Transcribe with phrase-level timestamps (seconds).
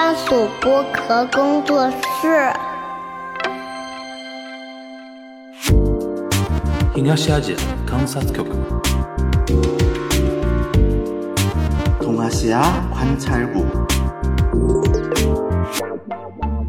[0.00, 2.52] 专属剥壳工作室。
[6.94, 7.40] 东亚西亚
[12.92, 13.58] 观察局。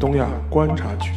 [0.00, 1.12] 东亚观察局。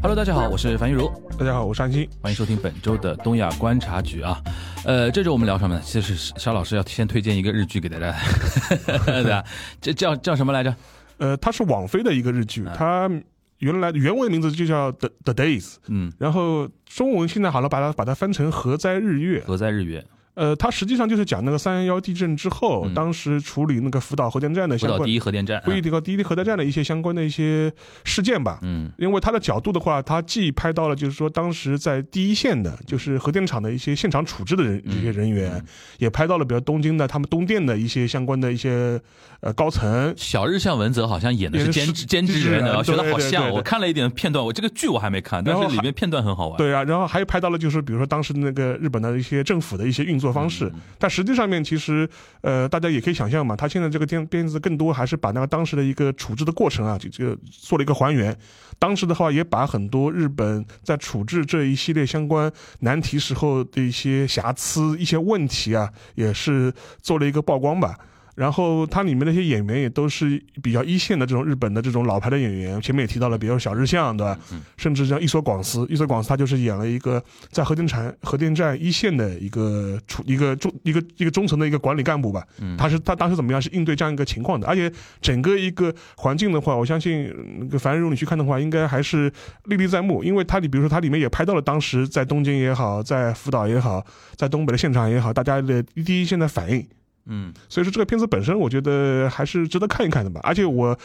[0.00, 1.12] Hello，大家好，我是樊雨茹。
[1.38, 2.08] 大家好，我是安心。
[2.22, 4.42] 欢迎收听本周的东亚观察局啊。
[4.86, 5.82] 呃，这周我们聊什么呢？
[5.84, 8.16] 其实是肖老师要先推荐一个日剧给大家，
[9.04, 9.44] 对吧？
[9.78, 10.74] 这叫叫什么来着？
[11.18, 13.10] 呃，它是网飞的一个日剧，它
[13.58, 19.42] 原来原文名字就叫 The The Days，嗯，然后中文现在好了，把它把它翻成何在日月。
[19.46, 20.02] 何在日月？
[20.36, 25.60] 呃，它实际上就是讲那个三幺幺地震之后，嗯当时处理那个福岛核电站的相关第，一核电站。
[25.62, 27.72] 福岛第一核电站的一些相关的一些
[28.04, 28.58] 事件吧。
[28.62, 35.60] 嗯因为它的角度的话，它既拍到了就是说当时在第一线的，就是核电厂的一些现场处置的人嗯这些人员，
[35.98, 39.00] 也拍到了比如东京的他们东电的一些相关的一些
[39.40, 40.12] 呃高层。
[40.16, 43.50] 小日向文泽好像演的是演的是监制监制人的，我觉得好像。
[43.50, 46.58] 我看了一点片段，我这个剧我还没看，但是里面片段很好玩。
[46.58, 52.08] 对啊，然后还有拍到了，就是比如说当时那个日本的一些政府的一些运作方式，嗯但实际上面其实，
[52.40, 58.36] 呃，大家也可以想象嘛，他现在这个编编子更多还是把那个当时的一个处置的过程啊，就这个做了一个还原。
[58.78, 67.98] 当时的话，也把很多日本在处置这一系列相关难题时候的一些瑕疵、一些问题啊，也是做了一个曝光吧。
[68.36, 74.38] 然后它里面那些演员也都是比较一线的这种日本的这种老牌的演员，前面也提到了，比如小日向，对吧？
[74.76, 77.20] 甚至像伊索广司，伊索广司他就是演了一个
[77.50, 82.46] 在核电厂核电站一线的一个处一个中一个一个中层的一个管理干部吧。
[82.76, 89.32] 他是他当时怎么样是应对这样一个情况的，而且整个一个环境的话，我相信那个樊如你去看的话，应该还是
[89.64, 94.04] 历历在目，因为它里比如说它里面也拍到了当时在东京也好，在福岛也好，
[94.36, 96.86] 在东北的现场也好，大家的第一线的反应。
[97.26, 100.40] 嗯所以说这个片子本身，我觉得还是值得看一看的吧。
[100.42, 100.96] 而且我，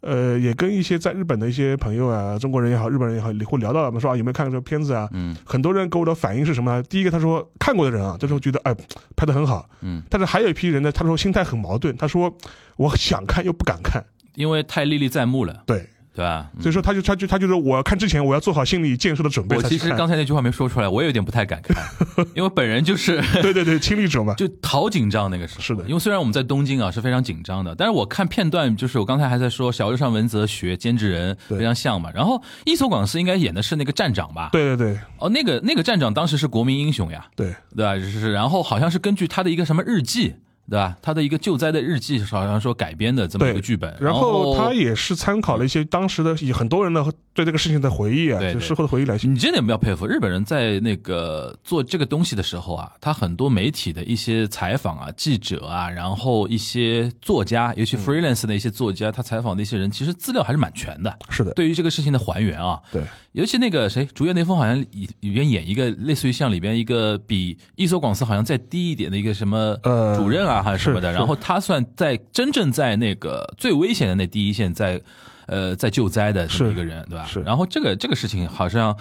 [0.00, 5.08] 呃，也跟一些在日本的一些朋友啊，中国人也好，日本人也好，会聊到，我们说啊，有没有看过这个片子啊？
[5.12, 6.82] 嗯很多人给我的反应是什么呢？
[6.84, 8.74] 第一个，他说看过的人啊，就是觉得哎
[9.16, 12.32] 拍的很好，嗯，但是还有一批人呢，他说心态很矛盾，他说
[12.76, 14.04] 我想看又不敢看，
[14.34, 16.50] 因为太历历在目了，对，对吧？
[16.56, 19.62] 嗯所以说他就他就他就说我要看之前我要做好心理建设的准备我。
[19.62, 21.76] 其实刚才那句话没说出来，我也有点不太敢看，
[22.34, 25.60] 因为本人就是对对对，亲历者嘛， 就好紧张那个时候。
[25.62, 32.10] 是的因为虽然我们在东京啊是非常紧张的，但是我看片段，就是我刚才还在说小日上文泽学监制人非常像嘛。
[32.12, 37.94] 然后伊索广司应该演的是那个站长吧？，对对对哦，那个那个站长当时是国民英雄呀，对，对吧？
[37.94, 40.34] 就是然后好像是根据他的一个什么日记。
[40.70, 40.96] 对吧？
[41.00, 49.26] 他的一个救灾的日记，好像说改编的这么一个剧本，然后后他也是参考了一些当时的以很多人的对这个事情的回忆啊，对对就事后的回忆来写。
[49.28, 61.16] 你这点比较佩服日本人在那个做这个东西的时候啊，他很多媒体的一些采访啊、记者啊，然后一些作家，尤其嗯 freelance 的一些作家，他采访的一些人，其实资料还是蛮全的。
[61.30, 63.02] 是的，对于这个事情的还原啊，对，
[63.38, 75.00] 尤其那个谁，竹叶内丰好像里里边演一个类似于像里边一个比伊索广司好像再低一点的一个什么呃主任啊，还是什么的，然后他算在真正在那个最危险的那第一线在，
[75.46, 77.24] 呃，在救灾的这么是一个人，对吧？
[77.26, 78.96] 是然后这个这个事情好像。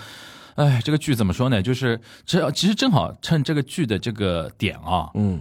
[0.53, 1.61] 哎，这个剧怎么说呢？
[1.61, 5.39] 就是这其实正好趁这个剧的这个点啊，嗯，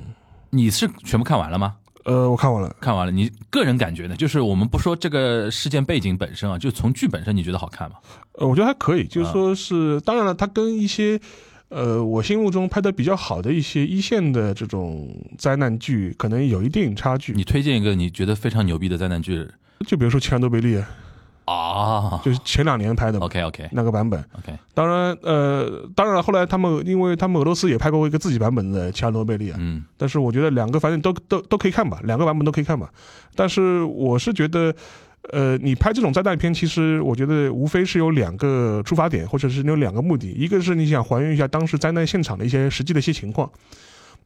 [0.50, 1.76] 你是全部看完了吗？
[2.06, 4.16] 呃，我看完了，看完了，你个人感觉呢？
[4.16, 7.96] 就是我们不说这个事件背景本身啊，就从剧本身，你觉得好看吗？
[8.38, 11.20] 呃，我觉得还可以，啊就是说是，当然了，它跟一些。
[11.68, 17.32] 呃，我心目中拍的比较好的一些一线的这种灾难剧，可能有一定差距。
[17.32, 19.44] 你推荐一个你觉得非常牛逼的灾难剧
[19.84, 20.88] 就比如说《切尔诺贝利》，啊
[22.24, 24.20] 就是前两年拍的？OK OK 那个版本。
[24.38, 32.90] OK，当然，呃，当然，后来他们因为他们俄罗斯也拍过一个自己版本的《切尔诺贝利》啊，嗯但是我觉得两个反正都都都可以看吧，两个版本都可以看吧。
[33.36, 34.74] 但是我是觉得，
[35.30, 43.48] 呃，你拍这种灾难片，其实我觉得无非是有两个出发点，或者是有两个目的，一个是你想还原一下当时灾难现场的一些实际的一些情况，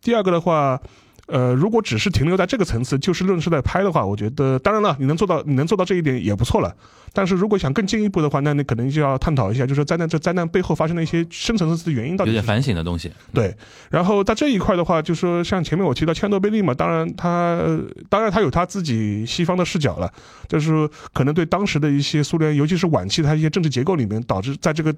[0.01, 0.81] 第二个的话。
[1.31, 6.75] 呃，如果只是停留在这个层次，就事论事在拍的话，我觉得当然了，你能做到，你能做到这一点也不错了。
[7.13, 13.11] 但是如果想更进一步的话，那你可能就要探讨一下，就是说灾难这灾难背后发生的一些深层次的原因到底是有点反省的东西。
[13.33, 13.55] 对，
[13.91, 20.13] 然后在这一块的话，就说像前面我提到切尔诺贝利嘛，当然他呃当然他有他自己西方的视角了，
[20.49, 24.95] 就是可能对当时的一些苏联，尤其是晚期它一些政治结构里面，导致在这个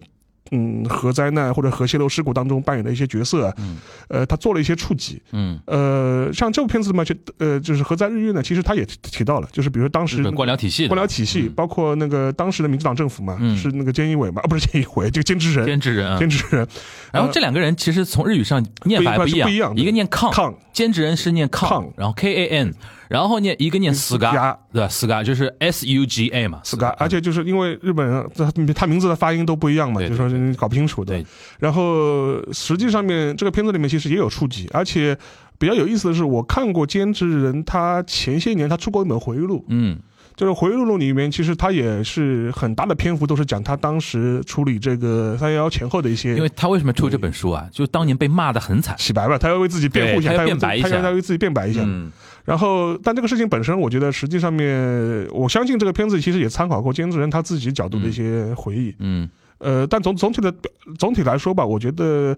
[0.53, 3.79] 嗯核灾难或者核泄漏事故当中扮演的一些角色啊，嗯。
[4.09, 5.21] 呃，他做了一些触及。
[5.33, 11.53] 嗯，呃，像这部片子嘛，就呃，就是核灾日月呢，其实他也提提到了，就是比如说当时日本官僚体系官僚体系，嗯。
[11.55, 13.57] 包括那个当时的民主党政府嘛，嗯。
[13.57, 16.19] 是那个菅义伟嘛，啊，不是菅义伟，这个菅直人，编制人啊。
[16.21, 16.29] 菅。
[16.29, 16.67] 直人，
[17.13, 20.55] 然后这两个人其实从日语上念法不一样，不一样一个念抗，抗。
[20.73, 22.75] 兼职人是念抗抗，然后 K A N，
[23.13, 24.89] 然后念一个念斯嘎嘎，对吧？
[24.89, 30.27] 斯嘎就是 S U G A 嘛，，Suga，，而且就是因为日本人他他名字的发音都不一样嘛，对就说
[30.57, 31.27] 搞不清楚的对。
[31.59, 35.15] 然后实际上面这个片子里面其实也有触及，而且
[35.59, 39.99] 比较有意思的是，我看过兼职人他前些年他出过一本回忆录，嗯
[40.35, 47.69] 就是回忆录里面其实他也是很大的篇幅都是讲他当时处理这个三幺幺前后的一些因为他为什么出这本书啊？
[47.71, 51.83] 就当年被骂的很惨，洗白吧，他要为自己辩护一下，对他要他辩白一下他要他要为自己辩白一下。
[51.85, 52.11] 嗯
[52.45, 58.95] 然后，但这个事情本身，我觉得实际上面，我相信这个片子其实也参考过监制人他自己角度的一些回忆。
[58.99, 59.29] 嗯
[59.59, 60.53] 呃，但总总体的
[60.99, 62.37] 总体来说吧，我觉得，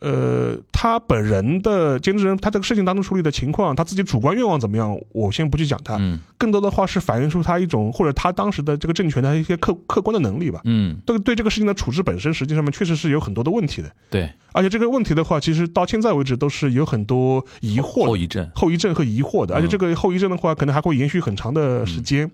[0.00, 6.18] 呃，他本人的兼职人他这个事情当中处理的情况，他自己主观愿望怎么样，我先不去讲他，嗯。
[6.38, 10.60] 更多的话是反映出他一种或者他当时的这个政权的一些客客观的能力吧。
[10.64, 22.30] 嗯，对对这个事情的处置本身，实际上面确实是有很多的问题的，对，而且这个问题的话，其实到现在为止都是有很多疑惑后遗症，后遗症和疑惑的，而且这个后遗症的话，可能还会延续很长的时间。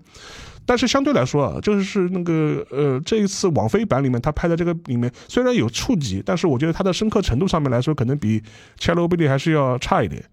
[0.65, 8.39] 但是相对来说啊，就是那个呃，这一次网飞版里面他拍的这个里面虽然有触及，但是我觉得它的深刻程度上面来说，可能比
[8.77, 10.23] 《切罗贝利》还是要差一点。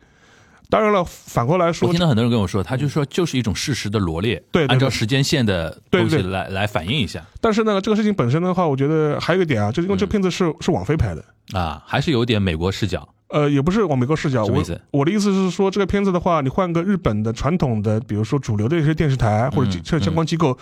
[0.68, 4.72] 当然了，反过来说我听，到很多人跟我说，他就说就是一种事实的罗列，对对对。
[4.72, 6.30] 按照时间线的东西对对。
[6.30, 7.26] 来来反映一下。
[7.40, 11.24] 但是呢，这个事情本身的话，我觉得还有一个点啊，就是因为这片子是、是网飞拍的。
[11.58, 20.58] 啊，还是有点美国视角，呃，也不是往美国视角，我我的意思是说，这个片子的话，你换个日本的传统的，比如说主流的一些电视台或者嗯这相关机构，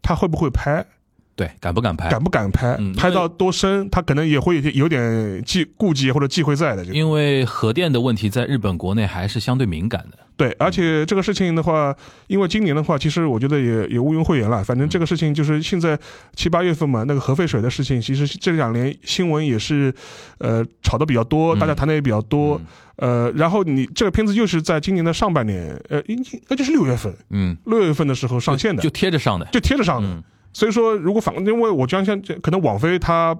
[0.00, 0.86] 他会不会拍？
[1.34, 2.10] 对，敢不敢拍？
[2.10, 2.92] 敢不敢拍嗯？
[2.94, 6.84] 拍到多深，他可能也会有有点忌顾忌或者忌讳在的。
[6.84, 10.18] 这个因为核电的问题在日本国内还是相对敏感的。
[10.36, 11.94] 对，而且这个事情的话，
[12.26, 14.62] 因为今年的话，其实我觉得也也毋庸讳言了。
[14.62, 15.98] 反正这个事情就是现在
[16.34, 19.94] 七八月份嘛，那个核废水的事情，其实这两年新闻也是，
[20.38, 22.56] 呃，炒的比较多，嗯大家谈的也比较多。
[22.58, 29.46] 嗯呃，然后你这个片子又是在今年的上半年，呃，应应该就是六月份，嗯，六月份的时候上线的，就贴着上的。
[29.46, 30.08] 就贴着上的。
[30.08, 33.36] 嗯所以说，如果反，因为我相信可能网飞它，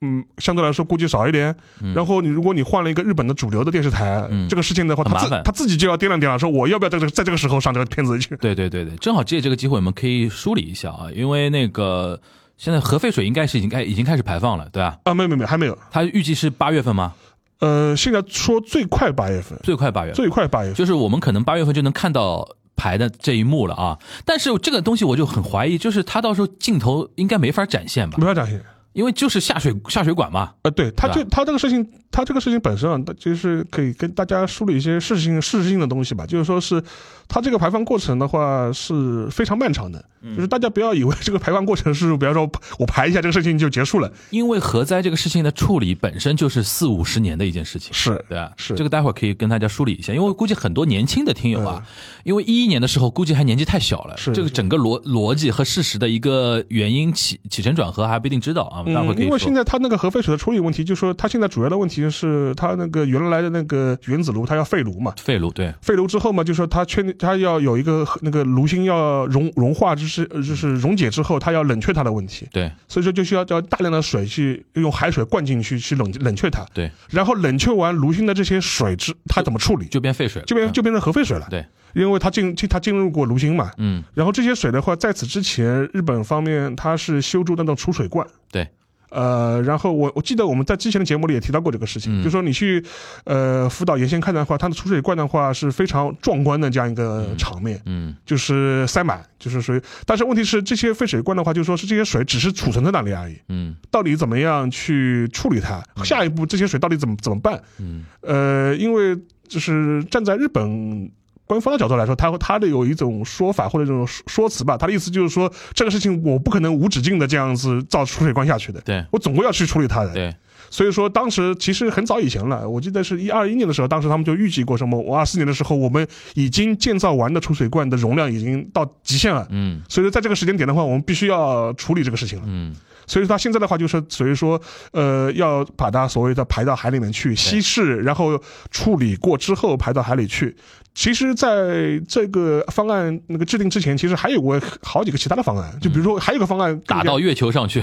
[0.00, 1.54] 嗯，相对来说估计少一点。
[1.82, 8.36] 嗯然后你如果你换了一个日本的主流的电视台，嗯这个事情的话，他自很麻烦他自己就要掂量掂量，说我要不要在这个在这个时候上这个片子去。
[8.36, 12.20] 对对对对，正好借这个机会，我们可以梳理一下啊，因为那个
[12.56, 14.98] 现在核废水应该是已经开已经开始排放了，对吧？
[15.04, 15.78] 啊，没有没有没有，还没有。
[15.90, 17.12] 它预计是八月份吗？
[17.60, 20.74] 呃，现在说最快八月份，最快八月份，最快八月份。
[20.74, 22.48] 就是我们可能八月份就能看到
[22.80, 23.98] 排的这一幕了啊。
[24.24, 28.24] 但是这个东西我就很怀疑，就是他到时候镜头应该没法展现吧没？
[28.24, 28.60] 法展现。
[28.92, 30.52] 因为就是下水下水管嘛。
[30.62, 36.26] 呃，对，他就他这个事情，他这个事情本身啊，它就是可以跟大家梳理一些事实性、事实性的东西吧。
[36.26, 36.82] 就是说是，
[37.28, 48.52] 它这个排放过程的话是非常漫长的，嗯就是大家不要以为这个排放过程是，比方说我排一下这个事情就结束了，因为核灾这个事情的处理本身就是四五十年的一件事情，是对吧？
[48.56, 51.82] 是这个待会儿可以跟大家梳理一下，因为估计很多年轻的听友啊，
[52.24, 59.16] 因为一一年的时候估计还年纪太小了，是是这个整个逻逻辑和事实的一个原因起起承转合还不一定知道啊，嗯。
[59.18, 72.70] 因为现在它那个核废水的处理问题，就说它现在主要的问题是它那个原来的那个原子炉它要废炉嘛，废炉对，废炉之后嘛，就说它确定它要有一个那个炉芯要融融化，就是呃就是溶解之后，它要冷却它的问题，对。
[72.88, 84.02] 所以说就需要要大量的水去用海水灌进去去冷冷却它，对，然后冷却完炉芯的这些水之它怎么处理，就变废水就变就变成核废水了，对，因为它进进它进入过炉芯嘛，嗯。
[84.14, 88.26] 然后这些水的话，在此之前，日本方面它是修筑那种储水罐。
[88.50, 88.68] 对，
[89.10, 92.22] 呃，然后我我记得我们在之前的节目里也提到过这个事情，嗯。
[92.22, 92.84] 就说你去
[93.24, 98.14] 呃福岛沿线看的话，它的储水罐的话是非常壮观的这样一个场面，嗯。
[98.24, 99.82] 就是塞满，就是属于。
[100.06, 103.74] 但是问题是，这些废水罐的话，就说是这些水只是储存在那里而已，嗯。
[103.90, 105.82] 到底怎么样去处理它？
[106.04, 107.60] 下一步这些水到底怎么怎么办？
[107.78, 108.04] 嗯。
[108.20, 109.16] 呃，因为
[109.48, 111.10] 就是站在日本
[111.50, 120.12] 官方的角度来说，他他的有一种说法或者这种说说辞吧，他的意思就是说，这个事情我不可能无止境的这样子造储水罐下去的，对我总归要去处理它的。
[120.12, 120.32] 对，
[120.70, 129.44] 所以说当时其实很早以前了，我记得是一二一年的时候，当时他们就预计过什么，我二四年的时候，我们已经建造完的储水罐的容量已经到极限了。
[129.50, 132.44] 嗯所以说，在这个时间点的话，我们必须要处理这个事情了。
[132.46, 132.72] 嗯
[133.10, 134.60] 所以说它现在的话就是所以说
[134.92, 138.40] 呃要把它所谓的排到海里面去稀释，然后
[138.70, 140.56] 处理过之后排到海里去。
[140.92, 147.82] 其实，在这个方案那个制定之前，其实还有过好几个其他的方案，就比如说还有个方案打到月球上去，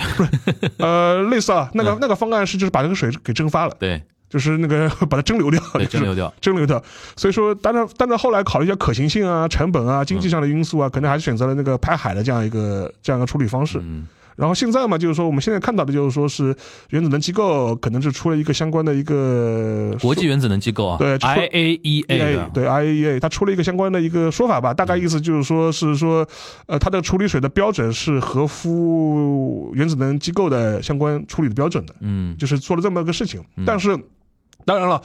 [0.77, 1.97] 呃， 类似啊，那个嗯。
[2.01, 4.01] 那个方案是就是把这个水给蒸发了，对。
[4.29, 6.83] 就是那个 把它蒸馏掉，蒸馏掉，蒸馏掉。
[7.15, 13.79] 所以说，当然，但是后来考虑一下可行性啊、成本啊、经济上的因素啊，可能还是选择了那个排海的这样一个这样一个处理方式。
[13.81, 14.05] 嗯
[14.37, 16.55] 然后现在嘛，就是说我们现在看到的就是说是
[16.91, 26.27] 原子能机构可能是出了一个相关的一个国际原子能机构啊，对说，IAEA，对 IAEA，它出了一个相关的一个说法吧，大概意思就是说是说，
[26.67, 33.43] 呃，它的处理水的标准是合乎原子能机构的相关处理的标准的，嗯就是做了这么个事情。
[33.65, 33.97] 但是，
[34.65, 35.01] 当然了。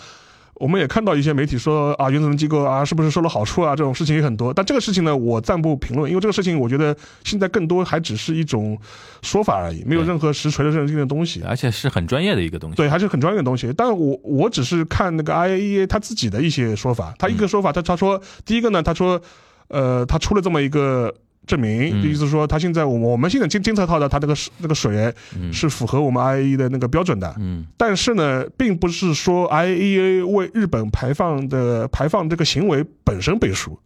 [0.63, 3.75] 我们也看到一些媒体说啊，原子能机构啊，是不是收了好处啊？
[3.75, 4.55] 这种事情也很多。
[4.55, 8.79] 但这个事情呢，我暂不评论，因为这个事情我觉得现在更多还只是一种
[9.23, 11.43] 说法而已，没有任何实锤的认定的东西。
[11.45, 13.75] 而且是很专业的一个东西，对，还是很专业的东西。
[13.77, 19.21] 但我我只是看那个 IAEA 他自己的一些说法，他一个说法，他他说第一个呢，他说，
[19.67, 21.13] 呃，他出了这么一个
[21.47, 25.53] 证明，意思说他现在我们我们现在监监测到的他那个水那个水嗯。
[25.53, 27.35] 是符合我们 IAEA 的那个标准的。
[27.39, 27.67] 嗯。
[27.77, 33.79] 但是呢，并不是说 IAEA 为日本排放的排放这个行为本身背书，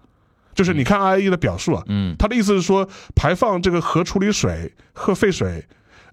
[0.54, 2.14] 就是你看 IAEA 的表述啊，嗯。
[2.18, 5.64] 他的意思是说，排放这个核处理水、核废水，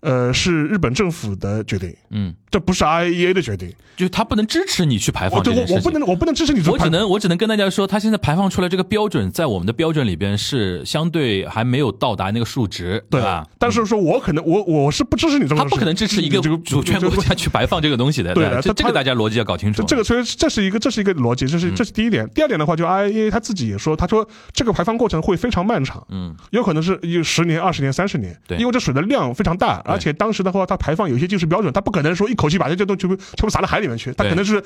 [0.04, 3.74] 呃，是日本政府的决定，嗯，这不是 IAEA 的决定。
[3.96, 13.46] 就他不能支持你去排放对我我不能我不能支持你我只能我只能跟大家说，他现在排放出来这个标准，在我们的标准里边是相对还没有到达那个数值，对吧？
[13.60, 19.96] 但是说我可能我我是不支持你这种事，他不可能支持一个这个主权国家去排放这个东西的， 对这这个大家逻辑要搞清楚这。
[19.96, 22.28] 个所以这是一个这是一个逻辑，这是嗯这是第一点。
[22.34, 34.60] 第二点的话，就 IAEA 他自己也说，他说这个排放过程会非常漫长，嗯有可能是有十年、二十年、三十年，对因为这水的量非常大，而且当时的话，它排放有一些技术标准，它不可能说一口气把这些东西全部全部撒到海里面去，它可能是，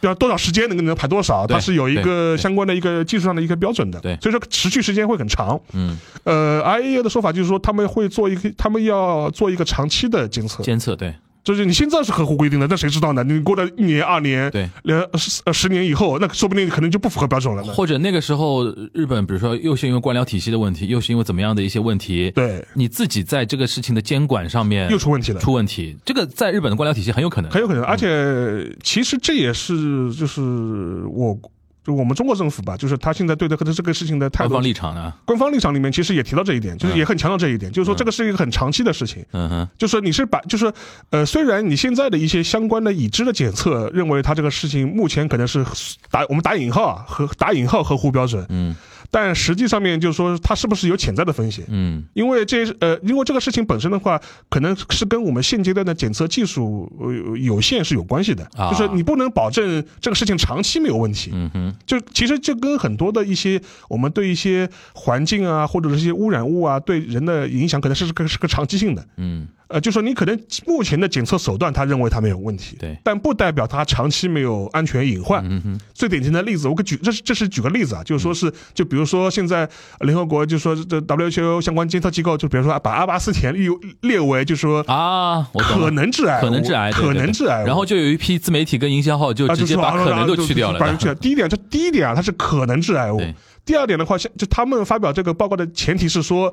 [0.00, 4.16] 比方多少时间能能排多少，它是有一个相关的一个技术上的一个标准的，对。
[4.20, 5.60] 所以说持续时间会很长。
[5.72, 13.24] 嗯，呃，IAEA 的说法就是说他们会做一个，他们要做一个长期的监测，监测对就是你现在是合乎规定的，那谁知道呢？
[13.24, 17.72] 你过了一年、二年，对，呃十呃十年以后，那说不定可能就不符合标准了呢。
[17.72, 25.40] 或者那个时候日本，比如说又是因为官僚体系的问题，又是因为怎么样的一些问题，对，你自己在这个事情的监管上面又出问题了。
[25.40, 30.40] 出问题，这个在日本的官僚体系很有可能，很有可能，而且其实这也是就是
[31.10, 31.36] 我
[31.84, 39.24] 就我们中国政府吧，就是他现在对待这个事情的态度官方，立场呢，官方立场里面其实也提到这一点，就是也很强调这一点，就是说这个是一个很长期的事情。
[39.32, 40.72] 嗯哼，就是说你是把，就是
[41.10, 45.64] 呃，虽然你现在的一些相关的已知的检测认为他这个事情目前可能是
[46.10, 48.74] 打我们打引号啊和打引号合乎标准，嗯
[49.12, 51.66] 但实际上面就是说它是不是有潜在的风险？
[51.68, 61.30] 嗯因为这呃，因为这个事情本身的话，可能是跟我们现阶段的检测技术呃有限是有关系的，啊就是你不能保证这个事情长期没有问题。
[61.34, 69.06] 嗯哼，就其实这跟很多的一些我们对一些环境啊，或者是一些污染物啊，对人的影响，可能是个是个长期性的。
[69.18, 75.42] 嗯呃，就说你可能目前的检测手段，他认为它没有问题，对但不代表它长期没有安全隐患。
[75.48, 79.68] 嗯哼，最典型的例子，我给举，这是这是举个例子啊，就是说是，就比如说现在
[80.00, 83.68] 联合国就说这 WHO 相关监测机构，就比如说把阿巴斯甜列
[84.02, 91.14] 列为，就是说啊，可能致癌，可能致癌，可能致癌物，然后就有一批自媒体跟营销号就啊，直接把可能都去掉了把去掉。
[91.14, 93.34] 第一点，这第一点啊，它是可能致癌物对。
[93.64, 96.52] 第二点的话，像就他们发表这个报告的前提是说，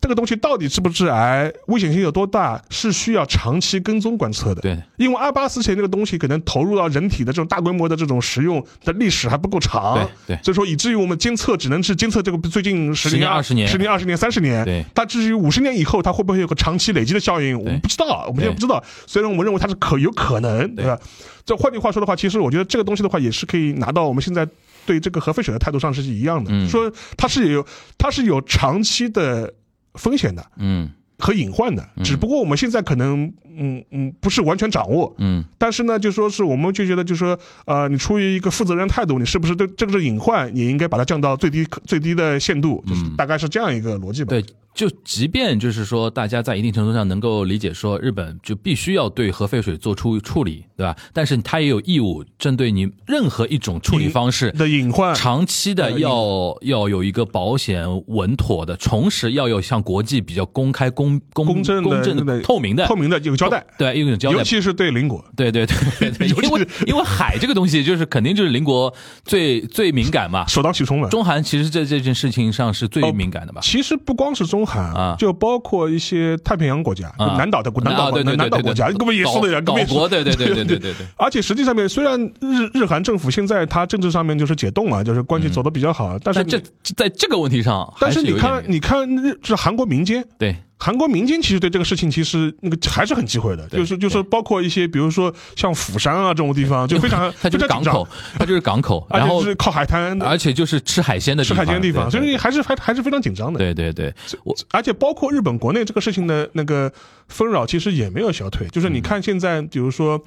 [0.00, 4.62] 这个东西到底致不致癌，危险性有多大，是需要长期跟踪观测的。
[4.62, 9.94] 对，因为阿巴斯前这个东西可能投入到人体的这种大规模的这种使用的历史还不够长，
[10.26, 10.42] 对对。
[10.42, 13.68] 所以说以至于我们监测只能是监测这个最近十年二20年。
[13.68, 14.84] 十年、二十年、三十年，对。
[14.94, 18.82] 它至于五十年以后它会不会有个长期累积的效应，我们不知道，我们现在不知道。
[19.06, 20.98] 虽然我们认为它是可有可能，对吧？
[21.44, 24.48] 这换句话说的话，其实我觉得这个东西的话也是可以拿到我们现在
[24.86, 26.68] 对这个核废水的态度上是一样的，嗯。
[26.68, 27.66] 说它是有
[27.98, 29.52] 它是有长期的
[29.94, 30.44] 风险的。
[30.56, 30.90] 嗯
[31.22, 44.30] 和隐患的，只不过我们现在可能，嗯嗯，不是完全掌握，嗯但是呢，就说是我们就觉得，就说，呃，你出于一个负责任态度，你是不是对这个是隐患，也应该把它降到最低最低的限度，就是大概是这样一个逻辑吧。
[44.30, 50.96] 对，就即便就是说，大家在一定程度上能够理解说，日本就必须要对核废水做出处理，对吧？
[51.12, 54.50] 但是它也有义务针对你任何一种处理方式。
[54.52, 64.44] 的隐患，长期的呃要要有一个保险稳妥的，同时要有像国际比较公开、公公公正的公正的、透明的、透明的有交代，对，一种交代尤。
[64.44, 65.24] 其是对邻国。
[65.36, 65.76] 对对对
[66.28, 68.92] 因为是因为海这个东西就是肯定就是邻国
[69.24, 70.46] 最最敏感嘛。
[70.46, 71.08] 首当其冲的。
[71.08, 73.60] 中韩其实在这件事情上是最敏感的吧？
[73.62, 86.60] 其实不光是中韩啊就包括一些太平洋国家，啊南岛的南岛啊对对对国家，根本也是的呀，根岛国对对对对对对对 而且实际上面，虽然日日韩政府现在它政治上面就是解冻了，就是关系走得比较好，但是但这
[86.96, 98.08] 在这个问题上，但是你看，你看日是韩国民间，对韩国民间其实对这个事情其实那个还是很忌讳的，就是就是包括一些比如说像釜山啊这种地方，就非常 它就是非常紧张港口，
[98.38, 103.58] 它就是港口， 而然后且是靠海滩而且就是吃海鲜的吃海鲜的地方，所以还是还还是非常紧张的。
[103.58, 106.90] 对对对，我而且包括日本国内这个事情的那个
[107.28, 108.66] 纷扰，其实也没有消退。
[108.68, 108.94] 就是嗯。
[108.94, 110.18] 你看现在，比如说，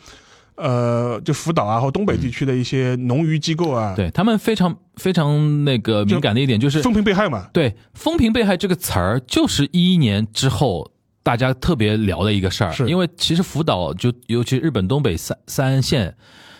[0.55, 10.91] 呃，就福岛啊或东北地区的一些农渔机构啊，对他们非常非常那个敏感的一点就是风评被害嘛，对“风评被害”这个词儿，就是一一年之后
[11.23, 12.71] 大家特别聊的一个事儿。
[12.71, 16.15] 是因为其实福岛就尤其日本东北三三县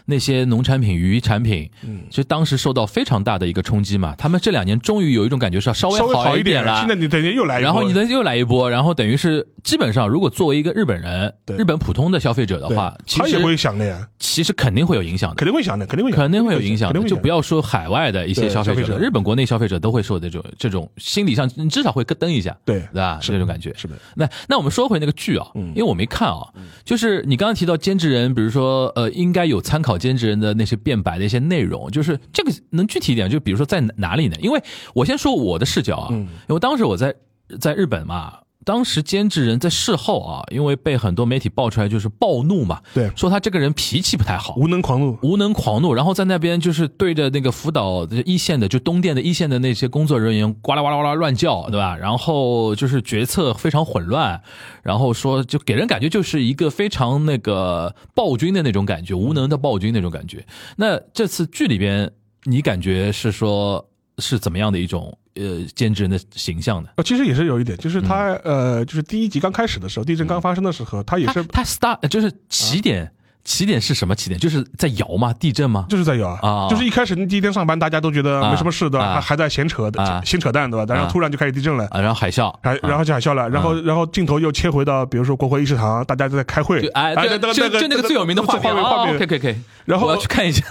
[0.06, 4.16] 那些农产品、渔产品，嗯，其实当时受到非常大的一个冲击嘛。
[4.18, 6.80] 他们这两年终于有一种感觉是要稍微好一点了。
[6.80, 15.36] 现在你等于又来一波，然后你的又来一波，然后等于是基本上，如果作为一个日本人、对日本普通的消费者的话，其他也会实想的呀，其实肯定会有影响的。
[15.36, 23.20] 肯定会想的，肯定会肯定会有影响就不要说海外的一些消费者了，消费者日本国内消费者都会受这种这种心理上，你至少会咯噔一下，对对吧？
[23.22, 23.96] 是这种感觉是的。
[24.16, 26.48] 那那我们说回那个剧啊，因为我没看啊，
[26.84, 34.36] 就是你刚刚提到兼职人，比如说呃，应该有参考兼职人的那些辩白的一些内容，就是这个能具体一点，就比如说在哪哪里呢？
[34.42, 34.62] 因为
[34.94, 37.14] 我先说我的视角啊，因为当时我在
[37.60, 38.40] 在日本嘛。
[38.64, 51.96] 当时监制人在事后啊，因为被很多媒体爆出来，就是暴怒嘛，对说他这个人脾气不太好，无能狂怒，无能狂怒，然后在那边就是对着那个福岛一线的，就东电的一线的那些工作人员呱啦呱啦呱啦乱叫，对吧？
[51.98, 54.42] 然后就是决策非常混乱，
[54.82, 60.46] 然后说就给人感觉就是一个非常那个暴君的那种感觉，无能的暴君那种感觉。
[60.78, 62.12] 那这次剧里边，
[62.46, 63.86] 你感觉是说
[64.20, 66.90] 是怎么样的一种呃兼职人的形象呢？
[66.98, 73.12] 呃，其实也是有一点，就是他呃，就是第一集刚开始的时候，地震刚发生的时候，他也是他他 start 就是起点，
[73.46, 74.40] 起点是什么起点？
[74.40, 75.34] 就是在摇吗？
[75.34, 75.86] 地震吗？
[75.90, 80.94] 就是在摇啊啊，就是一开始第一天上班，大家都觉得没什么事的，啊还还在闲扯啊闲扯淡，对吧？
[80.94, 81.86] 然后突然就开始地震了。
[81.92, 90.66] 啊，然后海啸，还然后就海啸了，然后然后镜头又切回到比如说国会议事堂，大家都在开会就，那个就就那个最有名的画面，画面可以可以可以，然后我要去看一下。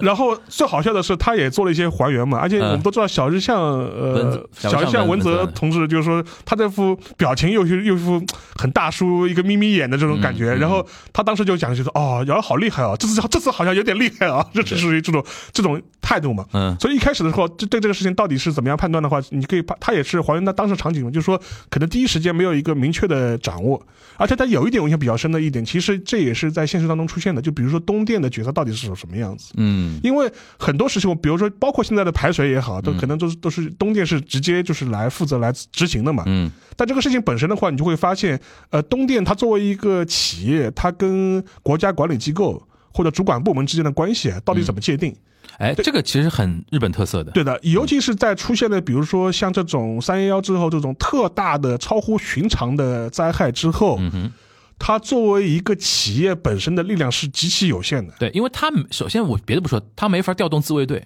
[0.00, 8.22] 然后最好笑的是，他也做了一些还原嘛，而且嗯我们都知道小日向呃小小日向文泽同志，就是说他这副表情又是又一副
[8.56, 16.44] 很大叔一个眯眯眼的这种感觉，然后他当时就讲就说哦，瑶好厉害啊，这次这次好像有点厉害啊，这是属于这种这种态度嘛。
[16.52, 21.40] 嗯所以一开始的时候，就对这个事情到底是怎么样判断的话，你可以把他也是还原他当时场景嘛，就是说
[21.70, 23.80] 可能第一时间没有一个明确的掌握，
[24.16, 29.52] 而且他有一点我印象比较深的一点，其实这也是在现实当中出现的，就比如说东电的角色到底是什么样子。
[29.56, 36.22] 嗯因为很多事情，比如说包括现在的排水也好，都可能都是都是东电是直接就是来负责来执行的嘛。
[36.26, 38.38] 嗯但这个事情本身的话，你就会发现，
[38.68, 45.12] 呃，东电它作为一个企业，它跟国家管理机构或者主管部门之间的关系啊到底怎么界定？
[45.58, 47.32] 哎，这个其实很日本特色的。
[47.32, 54.32] 对的，尤其是在出现了比如说像这种三幺幺之后这种特大的超乎寻常的灾害之后，嗯哼，
[54.78, 58.12] 它作为一个企业本身的力量是极其有限的。
[58.18, 61.02] 对，因为他首先我别的不说，他没法调动自卫队，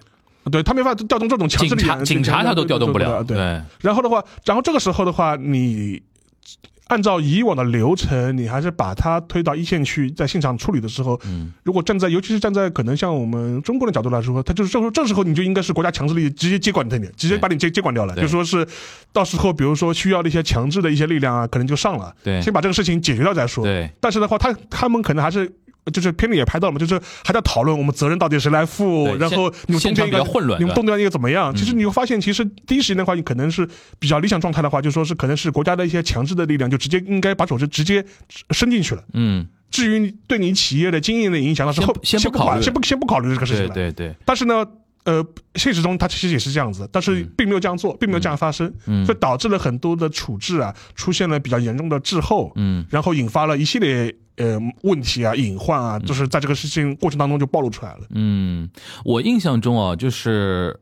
[0.51, 3.23] 对他没法调动这种强制警察力，警察他都调动不了。
[3.23, 3.37] 对。
[3.37, 6.01] 对，然后的话，然后这个时候的话，你
[6.91, 18.67] 按照以往的流程，你还是把它推到一线去，在现场处理的时候，嗯，如果站在，尤其是站在可能像我们中国的角度来说，他就是这时候这时候你就应该是国家强制力直接接管他你，直接把你接接管掉了，就说是
[19.13, 23.63] 到时候比如说需要的一些强制的一些力量啊，可能就上了，对先把这个事情解决掉再说。
[23.63, 25.49] 对，但是的话，他他们可能还是。
[25.91, 31.53] 就是片里也拍到了嘛，就是还在讨论我们责任到底谁来负，然后你们中间一个混乱你们动掉一个怎么样？
[31.55, 33.67] 其实嗯你会发现，其实第一时间的话，你可能是
[33.97, 38.05] 比较理想状态的话，就说是可能是国家的一些强制的力量，就直接应该把手是直接
[38.51, 39.03] 伸进去了。
[39.13, 43.91] 嗯，至于对你企业的经营的影响，那是后先不考虑管先不先不考虑这个事情对了。
[43.91, 44.65] 对对，但是呢，
[45.05, 49.03] 呃，现实中它其实也是这样子，但是并没有这样做，并没有这样发生，嗯。
[49.05, 52.85] 所以导致了很多的处置啊出现了比较严重的滞后，嗯。
[52.89, 57.99] 然后引发了一系列呃问题啊、隐患啊，就是在这个事情过程当中就暴露出来了。
[58.09, 58.69] 嗯，
[59.05, 60.79] 我印象中啊，就是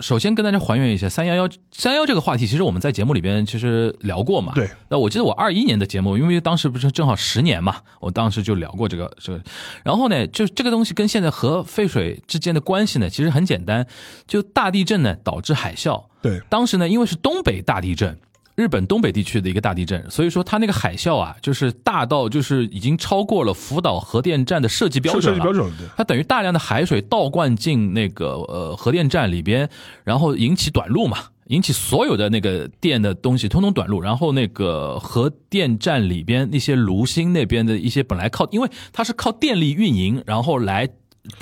[0.00, 4.52] 首先跟大家还原一下三幺幺三幺这个话题，其实我们在节目里边其实聊过嘛。
[4.54, 4.68] 对。
[4.88, 9.42] 那我记得我二一年的节目，因为当时不是正好十年嘛，我当时就聊过这个这个。
[9.84, 13.86] 然后呢，就这个东西跟现在核废水之间的关系呢，其实很简单，
[14.26, 16.04] 就大地震呢导致海啸。
[16.20, 18.18] 对，当时呢，因为是东北大地震。
[18.62, 25.28] 日本东北地区的一个大地震，所以说它那个海啸啊，就是大到就是已经超过了福岛核电站的设计标准了。
[25.28, 29.68] 设计标准对它等于大量的海水倒灌进那个呃核电站里边，
[30.04, 40.88] 然后引起短路嘛，引起所有的那个电的东西通通短路，然后那个核电站里边那些炉心那边的一些本来靠，因为它是靠电力运营，然后来。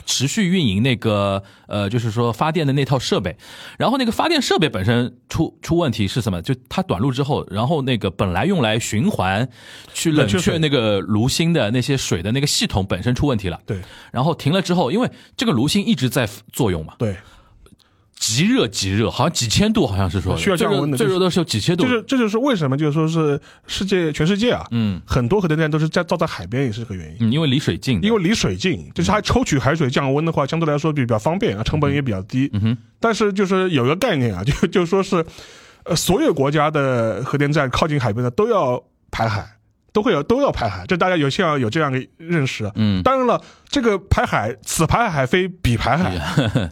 [0.05, 3.37] 持续运营那个呃，就是说发电的那套设备，
[3.79, 6.43] 然后那个发电设备本身出出问题是什么？
[6.43, 9.49] 就它短路之后，然后那个本来用来循环
[9.95, 13.59] 去冷冷却那个炉芯的那些水的那个系统本身出问题了。
[13.65, 13.81] 对。
[14.13, 17.17] 然后停了之后，因为这个炉芯一直在作用嘛，对，
[18.21, 27.17] 极热极热，好像几千度，好像是说需要降温的最热最热的时候几千度，就是这就是为什么就是说是世界全世界啊，嗯很多核电站都是在造在海边，也是这个原因。
[27.21, 32.51] 嗯，因为离水近，因为离水近，就是它抽取海水降温的话，相对来说比较方便啊，成本也比较低。
[32.53, 35.25] 嗯哼，但是就是有一个概念啊， 就就说是，
[35.85, 39.47] 呃，所有国家的核电站靠近海边的都要排海，
[39.95, 42.67] 都会有都要排海，这大家有像有这样的认识。
[42.67, 46.19] 啊嗯当然了，这个排海，此排海非彼排海，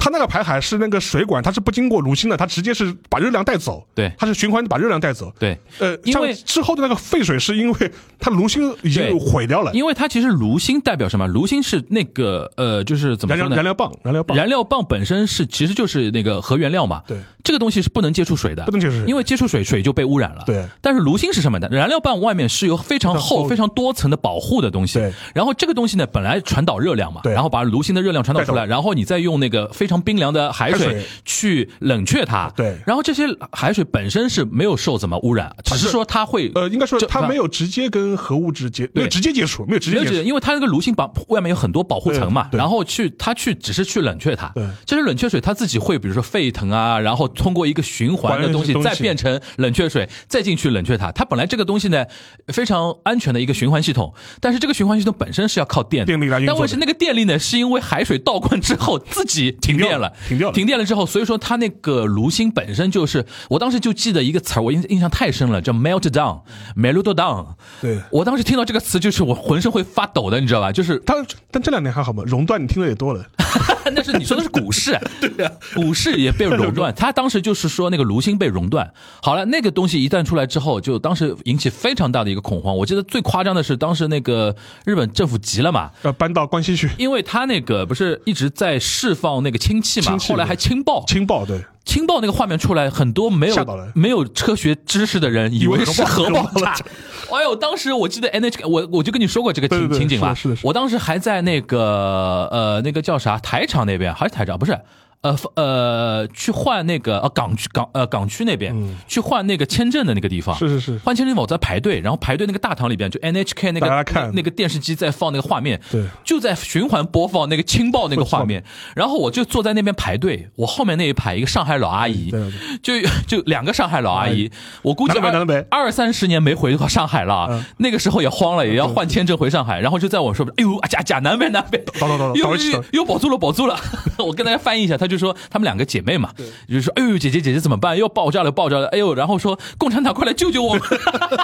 [0.00, 3.86] 它 那个排海是那个水管，它是不经过炉心的，它直接是把热量带走。
[3.94, 5.32] 对它是循环把热量带走。
[5.38, 11.28] 对，呃，因为之后的那个废水是因为它炉心已经毁掉了，因为它其实炉心代表什么？
[11.28, 13.54] 炉心是那个呃，就是怎么说呢？
[13.54, 20.42] 燃料燃料棒，燃料棒，燃料棒本身是其实就是那个核原料嘛，对，这个东西是不能接触水的，不能接触水因为接触水水就被污染了。
[20.46, 21.68] 对但是炉心是什么呢？
[21.70, 25.12] 燃料棒外面是有非常厚、厚非常多层的保护的东西，对。
[25.34, 32.78] 然后这个东西呢，本来传导热量嘛，然后把炉心的热量传导出来，然后你再用那个非常冰凉的海水去冷却它，对。
[32.86, 40.14] 然后这些海水本身是没有受怎么污染，只是是说它会呃，应该说这它没有直接跟核物质接，没有直接接触，没有直接接触。
[40.22, 44.66] 因为它那个炉心把外面有很多保护层嘛，然后去它去只是去冷却它，对。
[44.86, 48.68] 这些冷却水它自己会比如说沸腾啊，然后通过一个循环的东西。
[48.78, 51.10] 再变成冷却水，再进去冷却它。
[51.10, 52.04] 它本来这个东西呢
[52.48, 56.56] 非常安全的一个循环系统，但是这个循环系统本身是要靠电的电力来运作的。
[56.56, 67.46] 但问题是那个电力呢是因为海水倒灌之后自己停电了，停掉了停电了之后，所以说它那个炉芯本身就是，我当时就记得一个词儿，我印印象太深了，叫 melt down，melt down。
[67.80, 70.72] 对我当时听到这个词，就是我浑身会发抖的，你知道吧？
[70.72, 71.14] 就是它
[71.50, 73.24] 但这两年还好嘛，熔断你听的也多了，
[73.92, 76.94] 那是你说的是股市， 对呀、股市也被熔断。
[76.96, 78.92] 他当时就是说那个炉芯被熔断。
[79.22, 82.76] 好了，那个东西一旦出来之后，就当时引起非常大的一个恐慌。
[82.76, 96.74] 我记得最夸张的是，当时那个日本政府急了嘛，要搬到关西去因为他那个不是一直在释放那个氢气嘛，后来还氢爆，氢爆，对，氢爆那个画面出来，很多没有没有科学知识的人以为是核爆炸。
[97.30, 100.34] 哎呦，当时我记得 NHK，我我就跟你说过这个情情景吧。
[100.34, 100.68] 是的是的。
[100.68, 104.58] 我当时还在那个呃那个叫啥台场那边，还是台场？
[104.58, 104.78] 不是？
[105.20, 108.74] 呃呃，去换那个呃港区港呃港区那边、
[109.06, 110.98] 去换那个签证的那个地方，嗯是是是。
[110.98, 116.04] 换签证我在排队，然后排队那个大堂里边就 NHK 那个那那个电视机在放那个画面，对。
[116.24, 118.62] 就在循环播放那个氢爆那个画面，
[118.94, 122.52] 然后我就坐在那边排队，我后面那一排一个上海老阿姨，对对。
[122.80, 124.50] 就就两个上海老阿姨，
[124.82, 127.64] 我估计二二三十年没回过上海了，嗯。
[127.78, 133.76] 那个时候也慌了，也要换签证回上海，然后就在我说，哎呦，假假南北南北，叨叨叨叨又叨一起又又保住了，保住了。
[134.18, 136.30] 我跟大家翻译一下，他就说他们两个姐妹嘛，
[136.68, 137.96] 就是说，哎呦，姐姐姐姐怎么办？
[137.96, 140.82] 又爆炸了，爆炸了，哎呦，然后说共产党快来救救我们。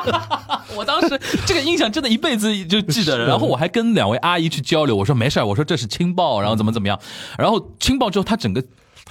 [0.76, 3.26] 我当时这个印象真的一辈子就记得了。
[3.26, 6.98] 然后我还跟两位阿姨去交流，我说没事儿我说这是轻爆，然后怎么怎么样，
[7.38, 8.62] 然后轻爆之后他整个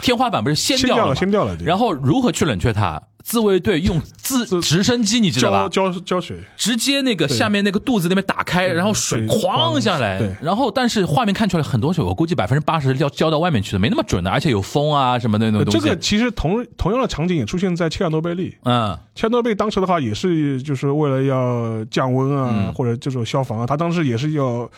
[0.01, 3.01] 天花板不是掀掀掉了掀掉了然后如何去冷却它？
[3.23, 5.89] 自卫队用自自直升机，你知道吧浇？
[5.89, 15.79] 浇浇水，直接那个下面那个肚子那边打开，然后水水哐下来对，然后但是画面看出来很多水，我估计百分之八十要浇到外面去的，没那么准的，而且有风啊什么的那种东西。
[15.79, 18.57] 这个其实同同样的场景也出现在切尔诺贝利。
[18.65, 24.69] 嗯，切尔诺贝利当时的话也是就是为了要降温啊，嗯或者这种消防啊，他当时也是要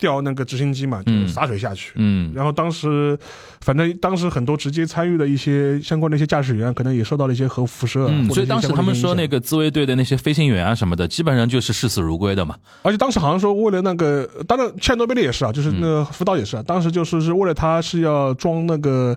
[0.00, 1.92] 调那个直升机嘛，就是洒水下去。
[1.94, 3.16] 嗯然后当时，
[3.60, 8.10] 反正当时很多直接参与的一些相关的一些驾驶员，可能也受到了一些核辐射、啊。
[8.10, 12.56] 嗯，所以当时他们说那个，自卫队的那些飞行员啊什么的，基本上就是视死如归的嘛。
[12.82, 19.16] 而且当时好像说为了那个，当然切尔诺贝利也是啊，就是那嗯个福岛也是啊，当时就是是为了他是要装那个。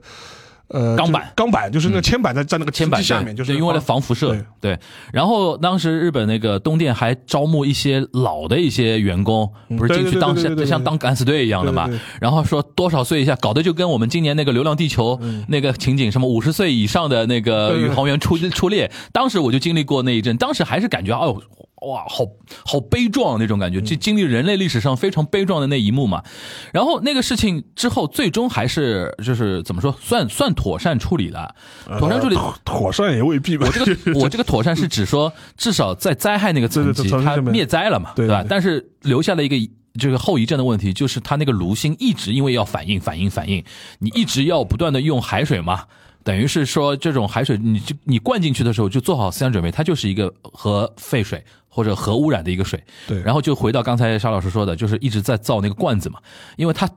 [0.73, 4.79] 呃，钢板钢板就是那个铅板在在那个铅板下面，就是对因为了防辐射对，对。
[5.13, 11.87] 然后当时日本那个东电还招募一些老的一些员工，不是进去当对对对对像当敢死队一样的嘛？
[12.19, 15.15] 然后说多少岁以下，搞得就跟我们今年那个《流浪地球》
[15.47, 18.91] 那个情景，什么五十岁以上的那个宇航员出出列。
[19.11, 21.39] 当时我就经历过那一阵，当时还是感觉哦。
[21.85, 22.25] 哇，好
[22.65, 26.23] 好悲壮那种感觉，嗯就经历人类历史上非常悲壮的那一幕嘛。
[26.71, 31.55] 然后那个事情之后，最终还是就是怎么说，算算妥善处理了，
[31.99, 32.35] 妥善处理。
[32.35, 33.67] 呃妥妥善也未必吧。
[33.67, 39.55] 我这个我这个妥善是指说，至少在灾害那个层级，它灭灾了嘛，对吧但是留下了一个
[39.99, 43.63] 这个后遗症的问题，就是它那个炉心一直因为要反应反应反应，
[43.99, 45.83] 你一直要不断的用海水嘛。
[46.23, 52.81] 等于是说，这种海水，你就你灌进去的时候，就做好思想准备，它就是一个核废水或者核污染的一个水。
[53.07, 56.19] 对然后就回到刚才沙老师说的，就是一直在造那个罐子嘛，
[56.55, 56.89] 因为他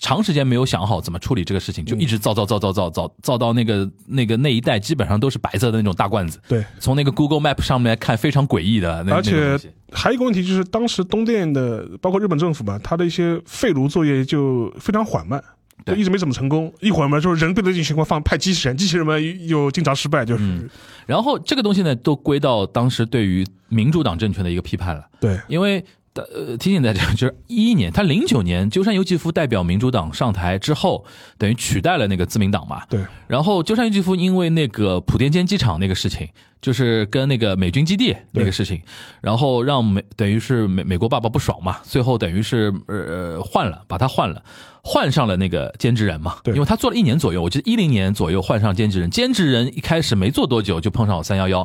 [0.00, 6.38] 长时间没有想好怎么处理这个事情，就一直造造造造造造造到那个那个那一带基本上都是白色的那种大罐子。
[6.46, 9.58] 对，从那个 Google Map 上面看非常诡异的那，而且
[9.90, 15.42] 还有一个问题就是，当时东电的包括日本政府吧，它的一些废炉作业就非常缓慢。
[15.84, 15.96] 对。
[15.96, 20.68] 一直没怎么成功，一会儿嘛就是人对着这种情况放派机器人，机器人们又经常失败，就是、嗯。
[21.06, 25.04] 然后这个东西呢，都归到当时对于民主党政权的一个批判了。
[25.20, 25.38] 对。
[25.48, 31.04] 因为呃，提醒大家，就是一一年，他零九年鸠山由纪夫代表民主党上台之后，
[31.36, 32.82] 等于取代了那个自民党嘛。
[32.88, 36.28] 对然后鸠山由纪夫因为那个普天间机场那个事情，
[36.60, 38.82] 就是跟那个美军基地那个事情，
[39.20, 44.42] 然后让美等于是美美国爸爸不爽嘛，最后等于是呃换了，把他换了。
[44.80, 51.58] 换上了那个兼职人嘛，对因为他做了一年左右，我记得一零年左右换上兼职人，兼职人一开始没做多久就碰上三幺幺，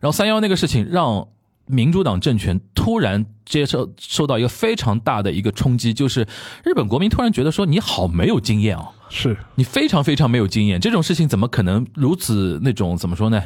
[0.00, 1.26] 然后三幺那个事情让
[1.66, 6.26] 民主党政权突然接受受到一个非常大的一个冲击，就是
[6.64, 13.42] 日本国民突然觉得说你好没有经验哦，是你非常非常没有经验，这种事情怎么可能如此那种怎么说呢？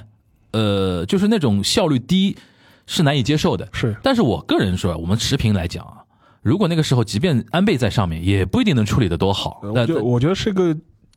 [0.52, 2.37] 呃，就是那种效率低
[2.87, 3.68] 是难以接受的。
[3.72, 6.02] 是但是我个人说，我们持平来讲啊，
[6.42, 9.61] 如果那个时候即便安倍在上面，也不一定能处理的多好。
[9.62, 10.76] 那我觉得我觉得是个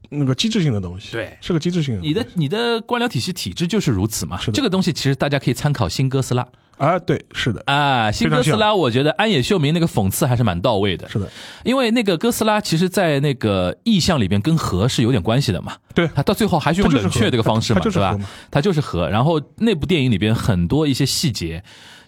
[0.09, 2.01] 那个机制性的东西，对是个机制性的。
[2.01, 4.47] 你的你的官僚体系体制就是如此嘛是？
[4.47, 6.47] 的这个东西其实大家可以参考新哥斯拉
[6.83, 11.07] 啊，对，是的，啊，新哥斯拉，我觉得安野秀明那个讽刺还是蛮到位的。
[11.07, 11.29] 是的，
[11.63, 15.77] 因为那个哥斯拉其实，在那个意象里边跟核是有点关系的嘛。
[15.95, 18.19] 对他到最后还是用冷却这个方式嘛，是吧？
[18.51, 18.59] 他？
[18.59, 19.09] 就是核。
[19.09, 21.63] 然后那部电影里边很多一些细节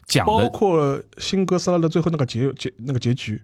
[0.06, 3.42] 讲的包，括新哥斯拉的最后那个结结那个结局，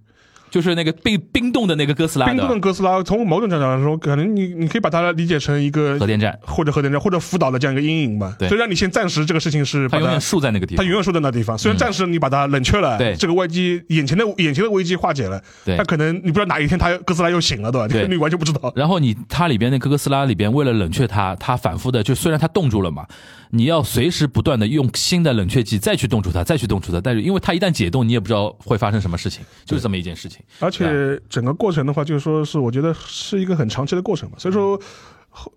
[0.51, 8.35] 就是那个被冰冻的那个哥斯拉冰冻的的哥斯拉，从某种角度来说，可能你你可以把它理解成一个核电站，或者核电站或者福岛的这样一个阴影吧。
[8.37, 10.83] 对所以让你先暂时这个事情是把它它永远竖在那个地方。
[10.83, 17.87] 它永远竖在那地方，虽然暂时你把它冷却了，对这个危机眼前的眼前的危机化解了，对它可能你不知道哪一天它哥斯拉又醒了，对吧？
[17.87, 18.73] 对你完全不知道。
[18.75, 23.05] 然后你它里边那个哥斯拉里边，为了冷却它，它反复的就虽然它冻住了嘛，
[23.51, 30.41] 你要随时不断的用新的冷却剂再去冻住它，再去冻住它，但是因为它一旦解冻，你也不知道会发生什么事情，就是这么一件事情。
[30.59, 34.79] 而且整个过程的话，就是说是我觉得是一个很长期的过程嘛，所以说。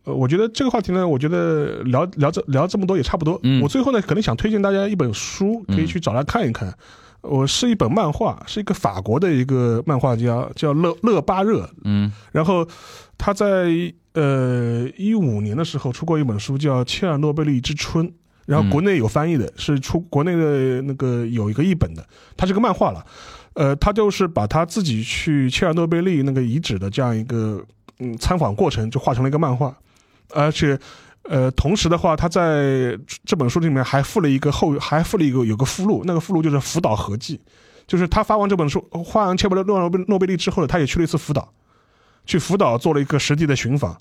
[0.05, 3.41] 呃，我觉得这个话题呢，我觉得聊聊这聊这么多也差不多。
[3.43, 6.73] 嗯我最后呢，可能想推荐大家一本书，可以去找来看一看。
[7.23, 11.69] 我是一本漫画，是一个法国的一个漫画家，叫勒勒巴热。
[11.83, 12.65] 嗯然后
[13.19, 18.09] 他在呃一五年的时候出过一本书，叫《切尔诺贝利之春》，
[18.47, 22.05] 然后国内有翻译的，是出国内的那个有一个译本的，
[22.37, 23.05] 它是个漫画了。
[23.53, 27.65] 呃，他就是把他自己去切尔诺贝利那个遗址的这样一个
[27.99, 29.77] 嗯参访过程，就画成了一个漫画，
[30.31, 30.79] 而且。
[31.27, 37.41] 呃，同时的话，他在这本书里面还附了一个后，还附了一个有个附录，那个附录就是福岛合记，
[37.87, 41.51] 就是他发完这本书，画完切尔诺贝诺贝利之后呢，他也去了一次福岛，
[42.25, 43.97] 去福岛做了一个实地的寻访。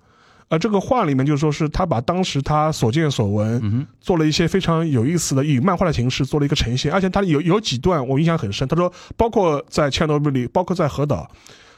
[0.49, 8.67] 而这个画里面就说是他把当时他所见所闻，嗯做了一些非常有意思的以漫画的形式做了一个呈现，而且他有有几段我印象很深。
[8.67, 11.27] 他说，包括在切尔诺贝利，包括在核岛，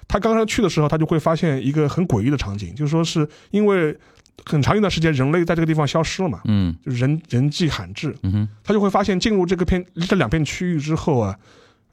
[0.08, 3.97] 他刚刚去的时候，他就会发现一个很诡异的场景，就是说是因为
[4.43, 11.34] 很长一段时间人类在这个地方消失了嘛，嗯就人人迹罕至，嗯他就会发现进入这个片这两片区域之后啊，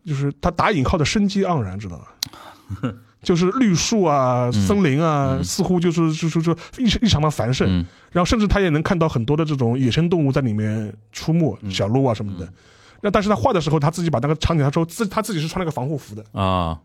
[0.04, 2.08] 就是他打引号的生机盎然，知道吧？
[3.22, 12.46] 就是绿树啊、森林啊，似乎就是就是说异异常的繁盛，嗯然后甚至他也能看到很多的这种野生动物在里面出没，嗯小鹿啊什么的。
[13.00, 16.78] 那但是他画的时候，他自己把那个场景，他说自他自己是穿了个防护服的，啊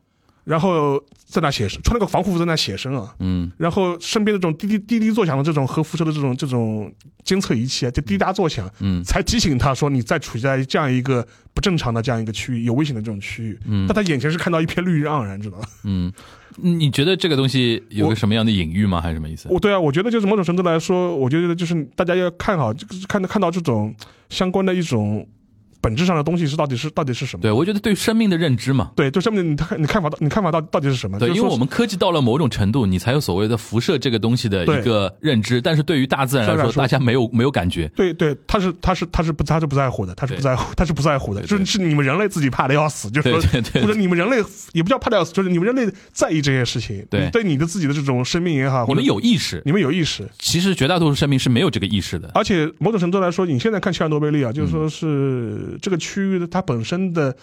[0.48, 6.90] 然后在那写生，穿了个防护服在那写生啊，嗯然后身边这种滴滴滴滴作响的这种核辐射的这种这种
[7.26, 13.60] 监测仪器啊，就滴答作响，嗯才提醒他说你在处在这样一个不正常的这样一个区域，有危险的这种区域。
[13.66, 15.68] 嗯但他眼前是看到一片绿意盎然，知道吧？
[15.84, 16.14] 嗯，
[16.56, 19.02] 你觉得这个东西有个什么样的隐喻吗？
[19.02, 19.50] 还是什么意思？
[19.52, 23.94] 我对啊，我觉得就是某种程度来说，我觉得就是大家要看好，就是看看到这种
[24.30, 25.28] 相关的一种
[25.82, 27.42] 本质上的东西是到底是到底是什么？
[27.42, 28.92] 对，我觉得对生命的认知嘛。
[28.96, 31.20] 对，就生命你看你看法到你看法到到底是什么？
[31.20, 35.62] 对，因为我们科技到了某种程度，你才有所谓的辐射这个东西的一个认知。
[35.62, 37.88] 但是对于大自然来说，大家没有没有感觉。
[37.96, 44.38] 对对，他是他是他是不他是不在乎的，他是不在乎，他是不在乎的，就是是你们人类自己怕的要死，就是说对对对或者你们人类
[44.74, 52.32] 也不叫怕的要死，就是你们人类在意这些事情，对你对你的自己的这种生命也好，你们有意识，你们有意识，其实绝大多数生命是没有这个意识的。
[52.34, 57.36] 而且某种程度来说，你现在看切尔诺贝利啊，就是嗯说是这个区域的它本身的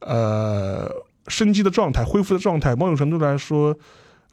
[0.00, 0.88] 呃
[1.26, 3.76] 生机的状态、恢复的状态，某种程度来说。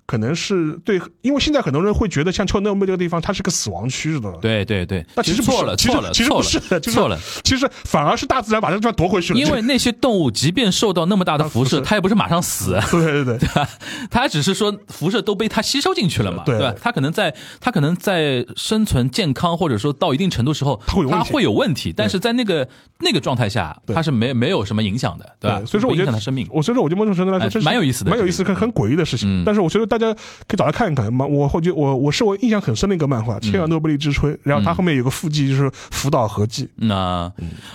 [0.08, 7.20] 可能是对，因为现在很多人会觉得像切尔诺贝利这个地方，它是个死亡区，知道吧？，对对对，那其实错了错了其实错了不是的，就是错了。
[7.44, 9.40] 其实反而是大自然把这个地方夺回去了。
[9.40, 13.50] 因为那些动物即便受到那么大的辐射，它也不是马上死，对对对，
[14.12, 16.74] 它只是说辐射都被它吸收进去了嘛，对吧？
[16.80, 22.68] 它可能在它可能在生存健康或者说到一定程度时候，它会有问题但是在那个
[23.00, 26.48] 那个状态下，它是没没有什么影响的，对所以说我觉得影响它生命。
[26.52, 29.42] 我所以说我觉得某种程度来说，蛮有意思的蛮有意思、很很诡异的事情。
[29.42, 30.14] 嗯但是我觉得大家
[30.48, 31.12] 可以找来看一看。
[31.12, 36.70] 漫，我会觉我我是我印象很深的一个漫画《切尔诺贝利之春》，然后它后面有个附记就是福岛合记。
[36.76, 37.32] 那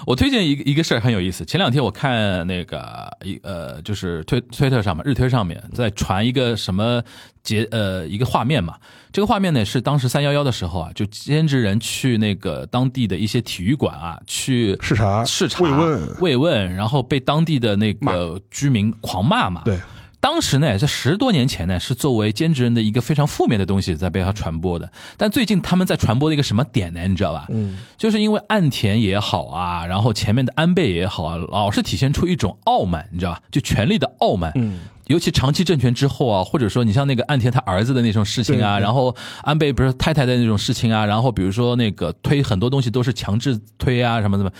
[0.07, 1.45] 我推荐一个一个事儿很有意思。
[1.45, 7.03] 前两天我看那个一呃，就是推推特上嘛日推上面在传一个什么
[7.43, 8.75] 节呃一个画面嘛。
[9.13, 19.63] 这个画面呢是当时三幺幺的时候啊，就兼职人去那个当地的一些体育馆啊去视察视察慰问慰问，然后被当地的那个居民狂骂嘛。
[19.65, 19.79] 对。
[20.21, 24.93] 当时呢，在十多年前呢，是作为兼职人的一个非常负面的东西在被他传播的。
[25.17, 27.01] 但最近他们在传播的一个什么点呢？
[27.09, 27.47] 你知道吧？
[27.49, 33.41] 嗯，就是因为岸田也好啊，然后前面的安倍也好啊，老是体现出一种傲慢，你知道吧？
[33.51, 34.53] 就权力的傲慢。
[34.55, 34.81] 嗯。
[35.07, 44.53] 尤其长期政权之后啊，或者说你像那个岸田他儿子的那种事情啊，然后安倍不是太太的那种事情啊，然后比如说那个推很多东西都是强制推啊什么什么，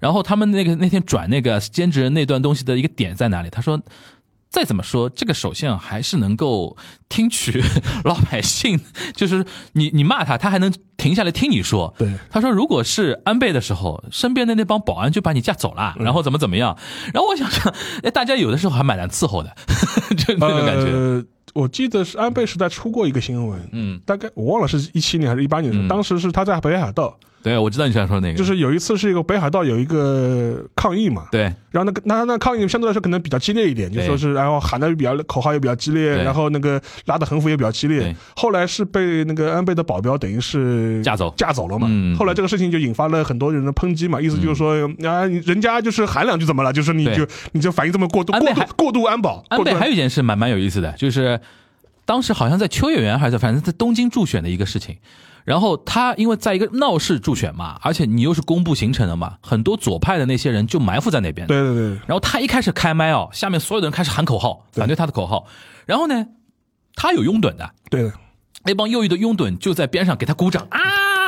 [0.00, 3.48] 然后他们那个那天转那个兼职人那段东西的一个点在哪里？
[3.48, 3.80] 他说。
[4.54, 6.76] 再怎么说，这个首相还是能够
[7.08, 7.60] 听取
[8.06, 8.80] 老百姓，
[9.16, 11.92] 就是你你骂他，他还能停下来听你说。
[11.98, 16.78] 对，他说如果是安倍的时候，身边的那帮保安就把你架走了，然后怎么怎么样。
[17.12, 19.52] 然后我想想，哎，大家有的时候还蛮难伺候的，
[20.16, 20.84] 就那种感觉。
[20.92, 38.16] 呃，我记得是安倍时代出过一个新闻，嗯，大概我忘了是一七年还是一八年的时候，嗯当时是他在北海道，对，我知道你想说那个，就是有一次是一个北海道有一个抗议嘛，对然后那个那那抗议相对来说可能比较激烈一点，就对说是然后喊的比较口号也比较激烈，然后那个拉的横幅也比较激烈。
[38.34, 41.86] 后来是被那个安倍的保镖等于是架走架走了嘛。
[41.90, 44.72] 嗯后来这个事情就引发了很多人的抨击嘛，意思就是说
[45.06, 46.72] 啊，人家就是喊两句怎么了？
[46.72, 49.44] 就是你就你就反应这么过度过度过度安保。
[49.48, 51.38] 安倍还有一件事蛮蛮有意思的，就是
[52.06, 54.96] 当时好像在秋叶原还是在反正在东京助选的一个事情。
[55.44, 61.46] 然后他因为在一个闹市助选嘛，而且你又是公布行程的嘛，很多左派的那些人就埋伏在那边。
[61.46, 65.46] 对对对，然后他一开始开麦哦，下面所有的人开始喊口号，反对他的口号。
[65.86, 66.26] 然后呢，
[66.94, 68.02] 他有拥趸的，对。
[68.02, 68.12] 的，
[68.64, 70.66] 那帮右翼的拥趸就在边上给他鼓掌。
[70.70, 70.80] 啊，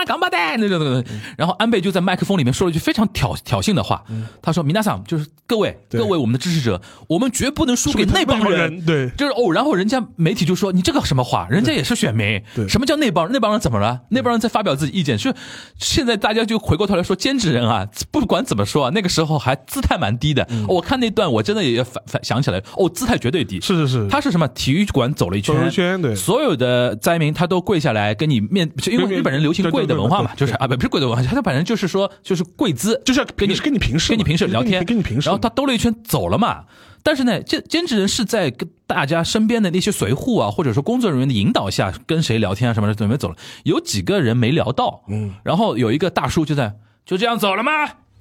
[0.06, 1.04] 港巴蛋那种那种。
[1.36, 4.02] 然后安倍就在麦克风里面说了一句非常挑挑衅的话，
[4.40, 13.30] 他说：“米娜桑，就是各位各位我们的支持者，我们绝不能输给那帮人。”对就是哦，然后人家媒体就说你这个什么话，人家也是选民，对什么叫那帮？
[13.32, 14.00] 那帮人怎么了？
[14.10, 15.34] 那帮人在发表自己意见，是
[15.78, 20.46] 现在大家就回过头来说，兼职人啊，不管怎么说啊，那个时候还姿态蛮低的。
[20.68, 23.60] 我看那段我真的也反反想起来，哦，姿态绝对低。
[23.60, 24.46] 是是是，他是什么？
[24.48, 36.64] 体育馆走了一圈，走了一圈对所有的灾民他都跪下来跟你面，因为日本人流行跪的文化嘛，就是啊，不不是贵的文化，他反正就是说就是跪姿，就是跟你跟你平时跟你平时聊天，跟你平时然后他兜了一圈走了嘛。
[37.02, 43.36] 但是呢，兼兼职人是在跟大家身边的那些随护啊，或者说工作人员的引导下，跟谁聊天啊什么的，准备走了。
[43.62, 47.70] 有几个人没聊到，嗯，然后有一个大叔就在就这样走了吗？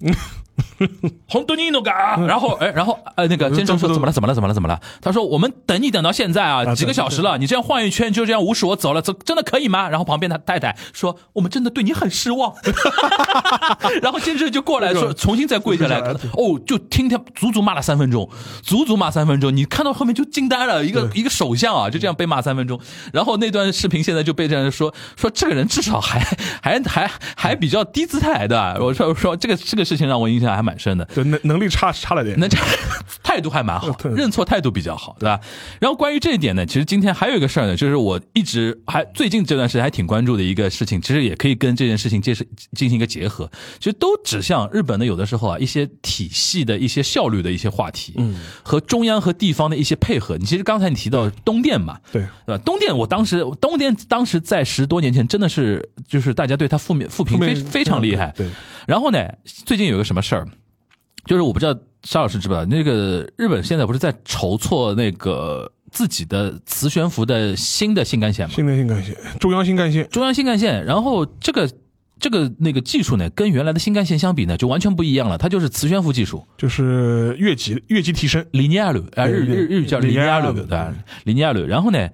[1.27, 4.11] 红多尼诺嘎，然后哎，然后呃，那个监生说怎么了？
[4.13, 4.33] 怎么了？
[4.33, 4.53] 怎么了？
[4.53, 4.79] 怎么了？
[5.01, 9.89] 他说我们等你等到现在啊，啊几个小时了，你这样晃一圈就这样无视我走了，走真的可以吗？
[9.89, 12.53] 然后旁边他太太说我们真的对你很失望，
[14.01, 18.29] 然后监生就过来说重新再跪下来，哦，就听他足足骂了三分钟，
[18.61, 22.79] 足足骂三分钟，你看到后面就惊呆了，一个一个首相啊就这样被骂三分钟，
[23.11, 26.19] 然后那段视频现在就被这样说说这个人至少还
[26.61, 31.05] 还还还比较低姿态的，我说我说这个这个事情让我印象还蛮深的。
[31.15, 32.61] 对能能力差差了点，能差
[33.23, 35.39] 态度还蛮好， 对认错态度比较好，对吧？
[35.79, 42.33] 然后关于这一点呢，其实今天还有一个事儿呢，就是我一直还最近这段时间还挺关注的一个事情，其实也可以跟这件事情接
[42.73, 50.37] 进行一个结合，其实都指向日本的有的时候啊一些体系的一些效率的一些话题，嗯，和中央和地方的一些配合。
[50.37, 52.61] 你其实刚才你提到东电嘛，对对吧？
[52.65, 58.47] 东电我当时东电当时在十多年前真的是就是大家对他负面负评非非常厉害，对，
[58.87, 59.19] 然后呢，
[59.65, 60.34] 最近有个什么事儿？
[61.25, 68.53] 就是我不知道沙老师知不知道，那个日本现在不是在筹措那个自己的磁悬浮的新的新干线吗？
[68.55, 71.69] 新的新干线，中央新干线，中央新干线，然后这个
[72.19, 76.45] 这个那个技术呢，跟原来的新干线相比呢，就完全不一样了，它就是磁悬浮技术。
[76.57, 78.45] 就是越级越级提升。
[78.51, 80.93] linear 啊，日日日语叫 linear 对吧
[81.25, 82.07] ？linear，然后呢，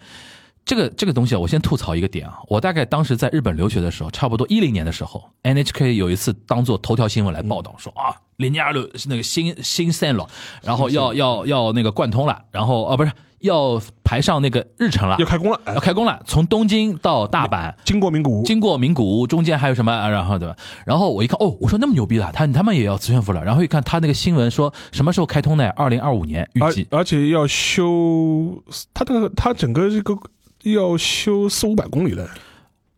[0.63, 10.27] 这个这个东西啊，我先吐槽一个点啊，我大概当时在日本留学的时候，差不多一零年的时候，NHK 有一次当做头条新闻来报道，说啊，linear 是那个新新线了，
[10.63, 17.73] 然后要要要那个贯通了，然后啊不是要排上那个日程了要，开工了，哎要开工了，从东京到大阪。
[17.83, 19.91] 经过名古屋，经过名古屋，中间还有什么？
[19.91, 20.55] 啊然后对吧？
[20.85, 23.43] 然后我一看，哦，我说那么牛逼的，他他们也要磁悬浮了。
[23.43, 25.67] 然后一看他那个新闻说什么时候开通呢？
[25.71, 26.87] 二零二五年预计。
[26.91, 28.63] 而且要修，
[28.93, 30.15] 它这个它整个这个
[30.63, 32.29] 要修四五百公里的，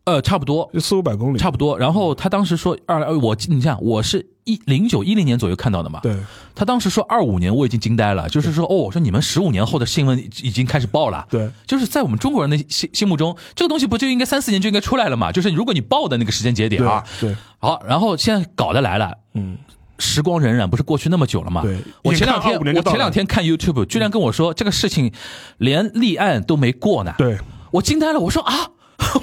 [0.06, 1.78] 呃，差不多，四五百公里，差不多。
[1.78, 6.02] 然后他当时说二，呃我你想，我是一零九一零年左右看到的嘛。
[6.04, 6.16] 对
[6.54, 11.26] 他当时说二五年，我已经惊呆了，就是说，哦，我说你们十五年后的新闻已已经开始报了。
[11.30, 15.32] 对就是在我们中国人的心心目中，这个东西不就应该三四年就应该出来了嘛？
[15.32, 19.58] 就是如果你报的那个时间节点啊，对，好，然后现在搞得来了，嗯，
[20.00, 21.62] 时光荏苒，不是过去那么久了嘛？
[21.62, 25.14] 对我前两天眼看25年就我前两天看 YouTube，居然跟我说这个事情
[25.60, 27.16] 连立案都没过呢。
[27.18, 27.38] 对，
[27.74, 28.72] 我惊呆了，我说啊，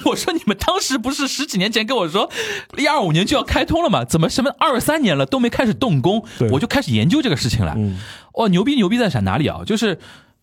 [0.06, 2.30] 我说你们当时不是十几年前跟我说
[2.78, 4.04] 一二五年就要开通了吗？
[4.04, 6.24] 怎么什么二三年了都没开始动工？
[6.52, 7.74] 我就开始研究这个事情了。
[7.76, 7.98] 嗯，
[8.34, 9.62] 哇，牛逼牛逼在哪里啊？
[9.64, 9.98] 就是。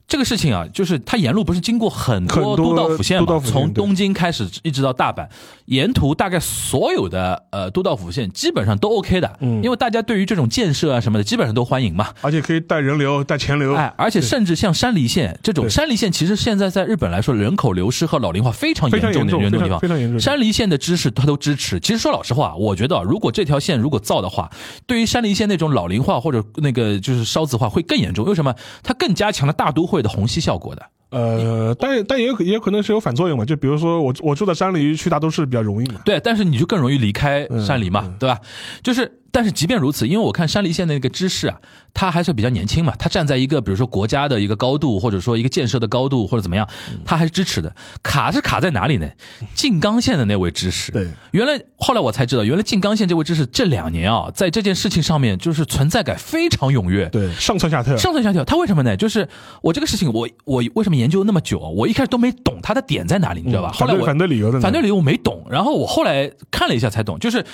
[0.08, 5.28] 这个事情啊，就是它沿路不是经过很多都道府县嘛，都道府县从东京开始一直到大阪，
[5.66, 21.82] 沿途大概所有的呃都道府县基本上都 OK 的，嗯因为大家对于这种建设啊什么的基本上都欢迎嘛，而且可以带人流、带钱流，哎，而且甚至像山梨县这种，山梨县其实现在在日本来说，人口流失和老龄化非常严重的严重地方，非常严重山梨县的知识他都支持。
[21.82, 24.49] 其实说老实话，我觉得啊如果这条线如果造的话，
[24.86, 28.26] 对于山梨县那种老龄化或者那个就是少子化会更严重。
[28.26, 28.55] 为什么？
[28.84, 30.81] 它更加强了大都会的虹吸效果的。
[31.09, 38.37] 呃，但但也有可也有可能是有反作用嘛，就比如说我我住在山里，去大都市比较容易嘛，对，但是你就更容易离开山里嘛，嗯嗯对吧？
[38.83, 41.55] 就是，但是即便如此，因为我看山梨县的那个知识啊，
[41.93, 47.71] 他还是比较年轻嘛，他站在一个比如说国家的一个高度，或者说一个建设的高度，或者怎么样，嗯他还是支持的。
[48.01, 49.07] 卡是卡在哪里呢？
[49.53, 58.97] 静冈县的那位知识，对，原来后来我才知道，原来静冈县这位知识这两年啊，在这件事情上面就是存在感非常踊跃，对，上蹿下跳，上蹿下跳，他为什么呢？
[58.97, 59.29] 就是
[59.61, 61.59] 我这个事情我，我为什么研究那么久？
[61.59, 63.69] 我一开始都没懂他的点在哪里，你知道吧？
[63.71, 67.45] 嗯后来我反对理由的反对理由我没懂，然后我后来看了一下才懂，就是。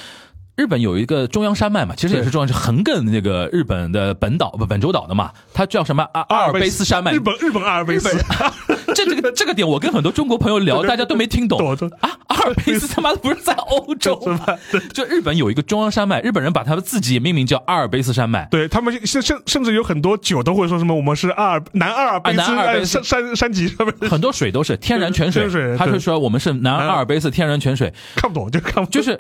[0.55, 6.07] 日本有一个中央山脉嘛，其实也是中央，是横亘那个日本的本岛不本州岛的嘛，它叫什么？
[6.13, 6.85] 阿阿尔卑斯。
[6.85, 7.11] 山脉。
[7.11, 8.09] 日本日本阿尔卑斯，
[8.93, 11.59] 这这个这个点，我跟很多中国朋友聊，大家都没听懂。
[12.01, 12.11] 啊。
[12.27, 14.45] 阿尔卑斯他妈的不是在欧洲 吗？
[14.93, 18.47] 就日本有一个中央山脉，日本人把他们自己也命名叫阿尔卑斯山脉。
[18.51, 25.47] 对他们甚甚甚至有很多酒都会说什么我们是阿尔南阿尔卑斯山山山脊上面，很多水都是天然泉水，
[25.77, 29.19] 他就说我们是南阿尔卑斯天然泉水，看不懂就看不懂，就是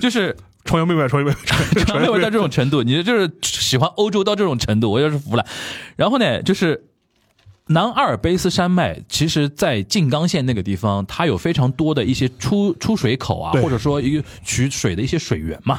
[0.00, 5.46] 就是崇洋媚外，崇洋媚外，崇洋媚外到这种程度，你就是喜欢欧洲到这种程度，我就是服了。
[5.96, 6.86] 然后呢，就是
[7.66, 15.78] 南阿尔卑斯山脉，其实在静冈县那个地方，它有非常多的一些出出水口啊，或者说一个取水的一些水源嘛。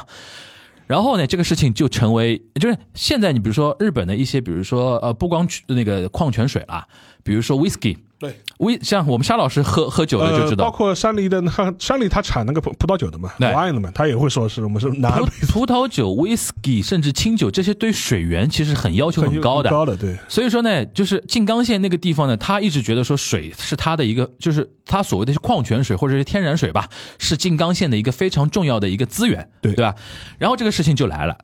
[0.86, 6.86] 然后呢，这个事情就成为，就是现在你比如说日本的一些，比如说呃，不光取那个矿泉水啦，
[7.22, 8.40] 比如说 whisky，对。
[8.58, 19.68] 威像我们沙老师喝喝酒的就知呃，包，括山里的他山里他产那个葡葡萄酒的嘛对，wine 的嘛，他也会说是我们是南葡葡萄酒、whisky 甚至清酒这些对水源其实很要求很高的。
[19.68, 29.96] 高的，对，所以说呢，就是静冈县那个地方呢，他一直觉得说水是他的一个，就是他所谓的矿泉水或者是天然水吧，是静冈县的一个非常重要的一个资源，对对吧？
[30.38, 31.36] 然后这个事情就来了，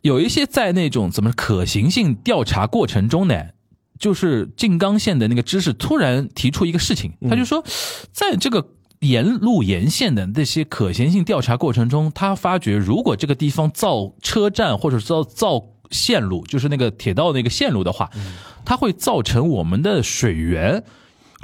[0.00, 3.34] 有一些在那种怎么可行性调查过程中呢。
[4.02, 7.62] 就是静冈县的那个知识突然提出一个事情，他就说，
[8.10, 8.66] 在这个
[8.98, 18.10] 沿路沿线的这些可行性调查过程中，他发觉如果这个地方造车站或者造造线路，就是那个铁道那个线路的话，
[18.64, 20.82] 它会造成我们的水源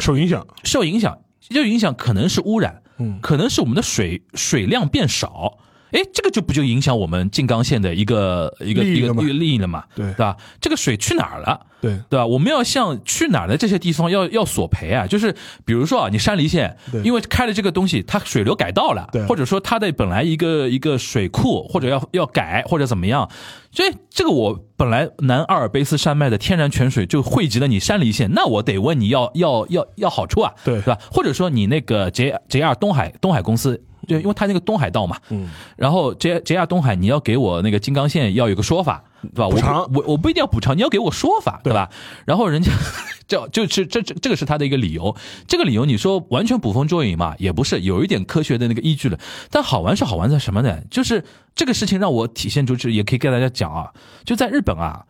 [0.00, 1.16] 受影响，受影响，
[1.48, 3.20] 这影响可能是污染，嗯。
[3.22, 5.58] 可能是我们的水水量变少。
[5.92, 9.84] 哎，这个就不就影响我们静冈县的一个一个一个一个利益了嘛？
[9.94, 10.36] 对对吧？
[10.60, 11.60] 这个水去哪儿了？
[11.80, 12.26] 对对吧？
[12.26, 15.06] 我们要向去哪儿的这些地方要要索赔啊！
[15.06, 15.34] 就是
[15.64, 23.30] 比如说啊，你山梨县对因为开了这个东西，它水流改道了对，或者说它的本来一个一个水库或者要要改或者怎么样，
[23.70, 30.98] 所以这个我本来南阿尔卑斯山脉的天然泉水就汇集了你山梨县，那我得问你要要要要好处啊，对是吧？
[31.12, 33.82] 或者说你那个 J JR 东海东海公司。
[34.08, 39.04] 就因为它那个东海道嘛，嗯，然后 J JR 东海你要给我那个金刚线要有个说法，
[39.34, 39.46] 对吧？
[39.46, 41.90] 我补偿我我不一定要补偿，你要给我说法，对吧？
[42.24, 42.72] 然后人家
[43.28, 45.14] 这就是这这这个是他的一个理由，
[45.46, 49.18] 这个理由你说完全捕风捉影嘛，也不是，有一点科学的那个依据了。
[49.50, 50.78] 但好玩是好玩在什么呢？
[50.90, 51.22] 就是
[51.54, 53.92] 这个事情让我体现出，就是也可以跟大家讲啊，
[54.24, 55.04] 就在日本啊，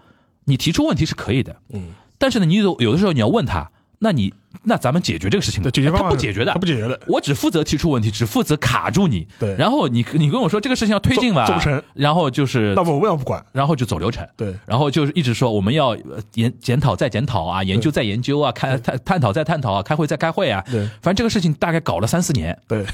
[0.47, 3.71] 你提出问题是可以的，嗯，但是呢，你有有的时候你要问他，
[4.01, 9.27] 那你那咱们解决这个事情解决他不解决的，他不解决的我只负责提出问题，只负责卡住你。
[9.39, 14.27] 对然后你你跟我说这个事情要推进吧，做做不成然后就是那我们要不管，然后就走流程。
[14.37, 20.65] 对然后就是一直说我们要呃研检讨再检讨啊，研究再研究啊，开探探讨再探讨啊，开会再开会啊。
[20.71, 22.59] 对反正这个事情大概搞了三四年。
[22.67, 22.85] 对，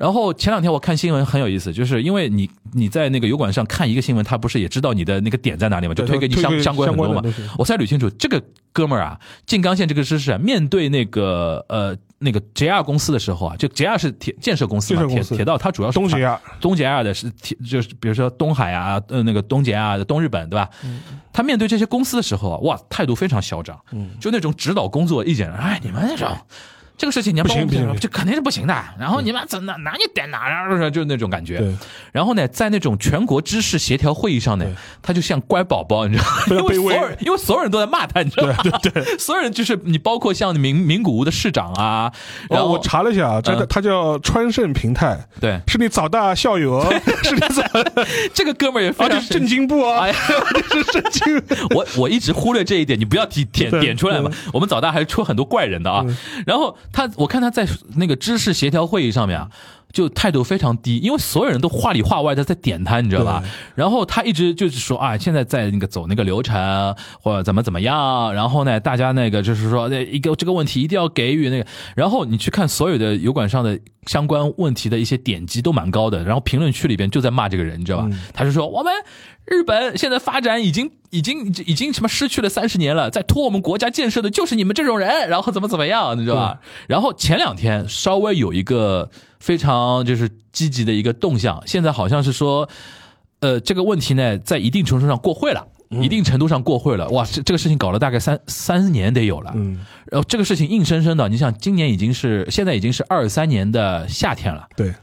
[0.00, 5.92] 然后前两天我看新闻很有意思，就是因为你你在那个油管上看一个新闻，他不是也知道你的那个点在哪里吗？
[5.92, 7.22] 就推给你相相关很多嘛。
[7.58, 8.42] 我才捋清楚，这个
[8.72, 20.70] 哥们儿啊，静冈县这个知识啊，面对那个呃那个 JR 公司的时候啊，就 JR 是铁建设公司嘛，铁铁道它主要是东 JR 东 JR 的是铁，就是比如说东海啊，呃那个东捷啊，东日本对吧？
[21.30, 23.78] 他面对这些公司的时候啊，哇，态度非常嚣张，
[24.18, 26.26] 就那种指导工作意见，哎，你们那种。
[27.00, 27.98] 这个事情你要帮我不行不行。
[27.98, 28.74] 这肯定是不行的。
[28.98, 31.74] 然后你们怎哪哪里点哪儿，就那种感觉。
[32.12, 34.66] 然后呢，在那种全国知识协调会议上呢，
[35.00, 36.36] 他就像乖宝宝，你知道吗？
[36.60, 38.54] 因为所有人，因为所有人都在骂他，你知道吗？
[38.62, 42.12] 对对对， 所有人就是你，包括像名名古屋的市长啊，
[42.50, 45.58] 然后我查了一下啊，这他叫川盛平太，对。
[45.66, 46.94] 是你早大校友哦，
[47.24, 47.62] 是你早，
[48.34, 50.00] 这个哥们儿也非常神奇正经部啊。
[50.00, 50.14] 哎，呀，
[50.70, 51.42] 是震惊。
[51.74, 54.30] 我我一直忽略这一点，你不要提点点出来嘛。
[54.52, 56.04] 我们早大还出很多怪人的啊。
[56.46, 57.66] 然后他，我看他在
[57.96, 59.50] 那个知识协调会议上面啊，
[59.92, 63.42] 就态度非常低，因为所有人都话里话外的在点他，你知道吧？
[63.74, 78.08] 然后他一直就是说啊，现在在那个走那个流程或者怎么怎么样，然后呢，大家那个就是说那一个这个问题一定要给予那个，然后你去看所有的油管上的相关问题的一些点击都蛮高的，然后评论区里边就在骂这个人，你知道吧？
[78.32, 78.92] 他就说我们
[79.44, 86.60] 日本现在发展已经已经已经什么失去了三十年了，在拖我们国家建设的就是你们这种人，然后怎么怎么样，你知道吧？
[86.86, 89.10] 然后前两天稍微有一个
[89.40, 92.68] 非常就是积极的一个动向，现在好像是说，
[93.40, 95.66] 呃，这个问题呢，在一定程度上过会了。
[96.00, 104.94] 一定程度上过会了，哇，这这个事情搞了大概三三年得有了，嗯，然后这个事情硬生生的，你想今年已经是现在已经是二三年的夏天了，对，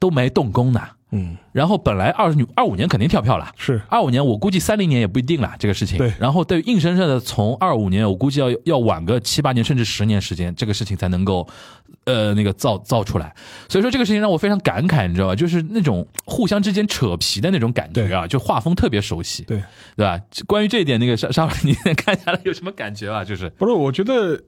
[0.00, 0.80] 都没动工呢。
[1.12, 3.80] 嗯，然后本来二二五年肯定跳票了，是。
[3.88, 5.96] 二五年我估计三零年也不一定了这个事情。
[5.96, 6.12] 对。
[6.18, 11.46] 然后对硬生生的从二五年，我估计要要晚个七八年甚至十年时间，这个事情才能够，
[12.04, 13.34] 呃，那个造造出来。
[13.68, 15.34] 所以说这个事情让我非常感慨，你知道吧？
[15.34, 19.62] 就是那种互相之间扯皮的那种感觉啊，就画风特别熟悉，对。
[19.94, 20.18] 对吧？
[20.46, 23.22] 关于这一点，那个沙 沙老师你看下来有什么感觉啊？
[23.22, 24.42] 就是不是，我觉得，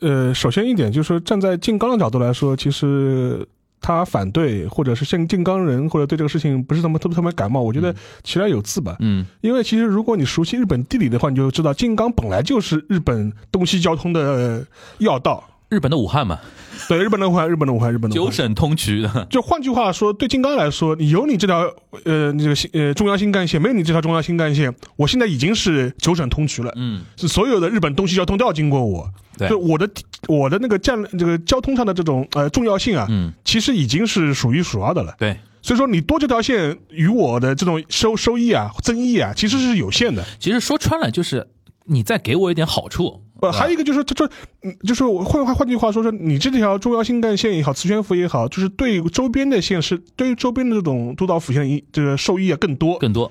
[0.00, 3.46] 呃，首先一点就是说，站在静冈的角度来说，其实
[3.80, 8.94] 他反对，或者是像静冈人，或者对这个事情不是那么特别特别感冒，我觉得其来有自吧。
[9.00, 14.64] 嗯，因为其实如果你熟悉日本地理的话，你就知道静冈本来就是日本东西交通的呃
[14.98, 15.42] 要道。
[15.70, 16.40] 日本的武汉嘛，
[16.88, 18.26] 对，日本的武汉，日本的武汉，日本的武汉。
[18.26, 21.60] 九省通衢的，就换句话说，对金刚来说，你有你这条
[22.04, 26.72] 呃这个新呃中央新干线，没有你这条中央新干线，我现在已经是九省通衢了。
[26.74, 29.08] 嗯，是所有的日本东西交通都要经过我。
[29.38, 29.88] 对就我的
[30.26, 35.14] 我的那个战这个交通上的这种呃重要性啊，嗯，其实已经是数一数二的了。
[35.18, 35.38] 对。
[35.62, 40.24] 所以说，你多这条线与我的这种收收益啊、增益啊，其实是有限的。
[40.40, 41.46] 其实说穿了就是
[41.84, 44.30] 你再给我一点好处，呃，还有一个就是，这这，
[44.62, 52.98] 嗯，就是我换换换句话说，说你这条中央新干线也好，磁悬浮也好，就是对周边的县市，对于周边的这种都道府县的益这个受益啊更多。
[52.98, 53.30] 更多。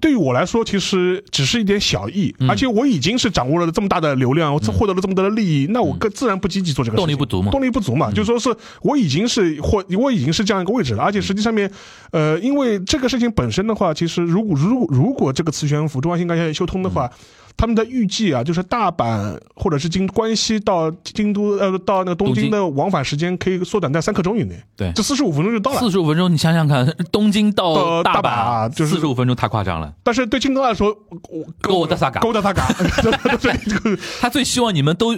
[0.00, 11.70] 对于我来说，其实只是一点小益，嗯而且我已经是掌握了这么大的流量，我获得了这么多的利益，那我更自然不积极做这个事情动力不足嘛嗯动力不足嘛，就说是我已经是或我已经是这样一个位置了，而且实际上面，
[12.10, 17.10] 呃，因为这个事情本身的话，其实如果如果如果这个磁悬浮中央新干线修通的话。
[17.56, 24.92] 他们的预计啊，就是大阪或者是京关西到京都呃到那个东京的往返时间可以缩短在三刻钟以内，对。
[24.94, 25.78] 这四十五分钟就到了。
[25.78, 28.28] 四十五分钟，你想想看，东京到到大阪。
[28.28, 29.92] 啊就是四十五分钟，太夸张了。
[30.02, 30.88] 但是对京东来说，
[31.28, 32.66] 我勾搭萨嘎勾搭他嘎，
[33.02, 33.10] 这
[33.80, 35.16] 个他最希望你们都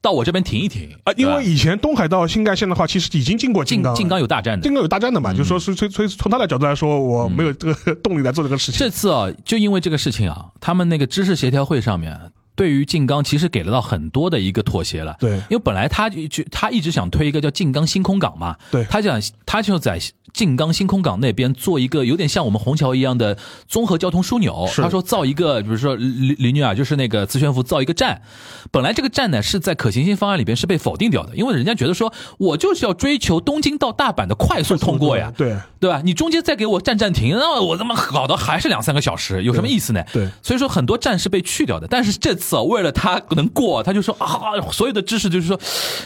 [0.00, 0.88] 到我这边停一停。
[1.04, 4.62] 啊，因为以前东海道新干线的话，其实已经经过京刚了，静静冈有大战的。
[4.62, 8.78] 京刚有大战的嘛，就说是所以所以从他的角度来说，我没有这个 动力来做这个事情。
[8.78, 12.12] 这次啊，就因为这个事情啊，他们那个知识协调会会上面
[12.54, 15.16] 对于静冈其实给了到很多的一个妥协了。
[15.18, 19.98] 对因为本来他就就他一直想推一个叫静冈星空港嘛，对他想他就在
[20.32, 23.36] 静冈星空港那边做一个有点像我们虹桥一样的
[23.68, 24.66] 综合交通枢纽。
[24.66, 28.22] 是他说造一个，比如说林林女啊，就是那个磁悬浮造一个站，
[28.70, 36.00] 本来这个站呢是在可行性方案里边是被否定掉的，因为人家觉得说我就是要追求东京到大阪的快速通过呀，对对吧？
[36.02, 40.02] 你中间再给我站站停，那我他妈搞的还是两三个小时，有什么意思呢？
[40.14, 41.86] 对所以说很多站是被去掉的。
[41.86, 45.58] 但是这次啊，为了他能过，他就说啊，所有的知识就是说，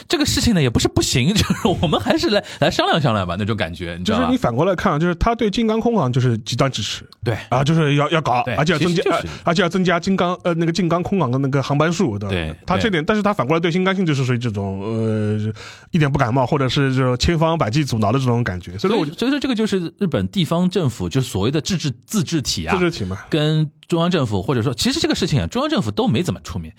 [0.07, 4.25] 这个事情呢也不是不行，就是我们还是来来商量商量吧，那种感觉，你知道吧？
[4.25, 4.37] 就是你？
[4.37, 7.03] 反过来看啊，就是他对金刚空港就是极端支持。
[7.23, 7.35] 对。
[7.49, 12.35] 啊，就是要要搞，而且要增加，就是呃而且要增加金刚呃那个金刚空港的那个航班数，对吧？
[12.35, 12.55] 对对。
[12.65, 15.51] 他这点，但是他反过来对新干线就是属于这种呃
[15.91, 26.73] 一点不感冒，或者是这种千方百计阻挠的这种感觉，所以说我觉所以说这个就是日本地方政府就是所谓的自治自治体啊，自治体嘛，跟中央政府或者说，其实这个事情啊，中央政府都没怎么出面。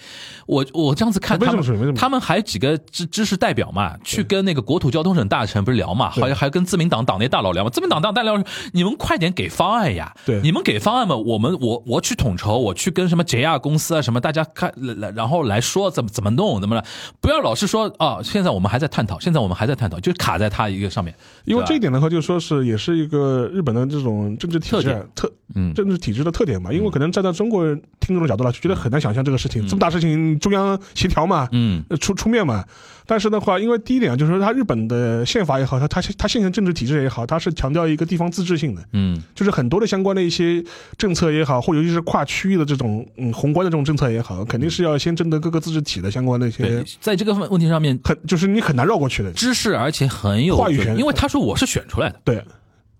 [0.47, 7.71] 我我这样子看他们，么他们还几个知知识代表嘛，去跟那个国土交通省大臣不是聊嘛，好像还跟自民党党内大佬聊嘛。
[7.71, 8.43] 自民党大佬，
[8.73, 10.15] 你们快点给方案呀！
[10.27, 16.85] 对你们给方案嘛，我们我我去统筹，我去跟什么 JR 公司啊什么，大家看来来然后来说怎么怎么弄，怎么了？
[17.21, 21.15] 不要老是说啊，现在我们还在探讨，现在我们还在探讨，就卡在他一个上面。
[21.45, 26.73] 因为这一点的话，就说是也是一个日本的这种政治体制特点特嗯政治体制的特点嘛。
[26.73, 32.65] 因为可能站在中国人听众的角度来就，觉得很难想象这个事情，这么大事情中央协调嘛，嗯呃出出面嘛。
[33.07, 40.63] 但是的话，因为第一点啊就是说，它日本的宪法也好，它它它现行政治体制也好，它是强调一个地方自治性的，嗯就是很多的相关的一些
[40.97, 49.33] 政策也好，或尤其是跨区域的这种嗯宏观的这种政策也好，肯定是要先征得各个自治体的相关的一些，，在这个问题上面，很就是你很难绕过去的。
[49.33, 52.21] 知识而且很有话语权因为他说我是选出来的。
[52.25, 52.43] 对，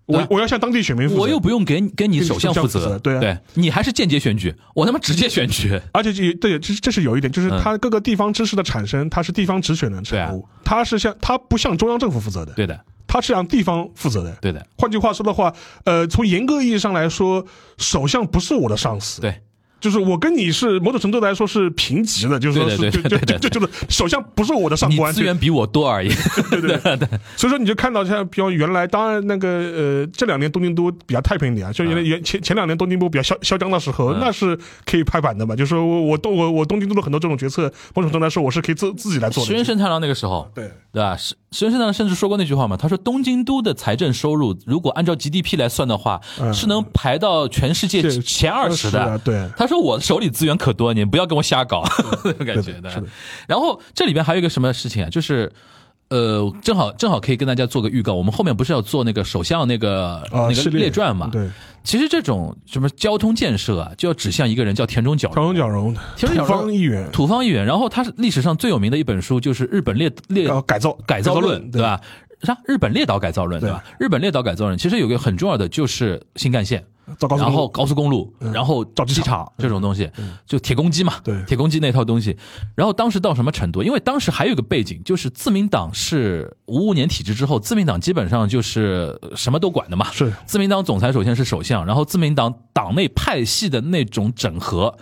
[0.09, 3.19] 我我要向当地选民负责，我又不用给你跟你首相负责，对啊。
[3.19, 7.61] 对你还是间接选举，我他妈直接选举，而且这对这这是有一点，就是嗯。
[7.63, 14.35] 它各个地方知识的产生，它是地方直选的产物，它是向它不向中央政府负责的，对的，它是向地方负责的。
[14.41, 15.53] 对的，换句话说的话，
[15.83, 17.45] 呃，从严格意义上来说，
[17.77, 19.41] 首相不是我的上司，对，
[19.79, 26.09] 就是我跟你是某种程度来说是平级的，就是说是就就就就就是首相不是我的上官，资源比我多而已，
[26.49, 39.47] 对对对，所以说你就看到像比方原来，当然那个呃这两年东京都比较太平一点啊，就原来原前前两年东京都比较嚣嚣张的时候，嗯那是可以拍板的嘛，就是说我我东我我东京都的很多这种决策，某种程度来说我是可以自自己来做的。
[39.47, 41.15] 石原慎太郎那个时候，对对吧？
[41.17, 49.17] 石石原甚至说过那句话嘛，他说东京都的财政收入如果按照 GDP 来算的话，嗯是能排到全世界前二十的。
[49.19, 51.83] 对他说我手里资源可多，你不要跟我瞎搞，
[52.25, 53.03] 那种感觉的
[53.47, 55.51] 然后这里边还有一个什么事情啊，就是。
[56.09, 61.29] 呃，正好正好可以跟大家做个预告，我们后面不是要做那个首相那个、那个列列传嘛？
[61.31, 61.47] 对，
[61.83, 71.81] 其实这种什么交通建设啊，就要指向一个人叫田中角荣田中角荣，土田中角荣方议员，土方议员，然后他是历史上最有名的一本书就是《日本列列呃改造改造论》，对对？
[71.81, 72.01] 吧？
[72.41, 72.57] 啥？
[72.65, 73.83] 日本列岛改造论，对吧？
[73.99, 76.83] 日本列岛改造论其实有个很重要的就是新干线，
[77.37, 80.09] 然后高速公路然后造机场机场这种东西，
[80.45, 82.37] 就铁公鸡嘛，对铁公鸡那套东西。
[82.75, 83.81] 然后当时到什么程度？
[83.83, 90.11] 因为当时还有一个背景，就是自民党是五五年体制之后，自民党基本上就是什么都管的嘛。
[90.11, 94.97] 是自民党总裁首先是首相，然后自民党党内派系的那种整合。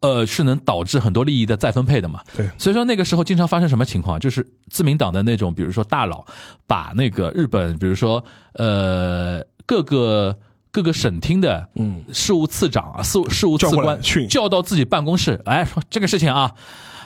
[0.00, 2.20] 呃，是能导致很多利益的再分配的嘛？
[2.36, 4.20] 对所以说那个时候经常发生什么情况？
[4.20, 6.24] 就是自民党的那种，比如说大佬
[6.68, 10.38] 把那个日本，比如说呃各个
[10.70, 16.52] 各个省厅的嗯事务次长啊、事务事务次官训叫到自己办公室，哎，说这个事情啊。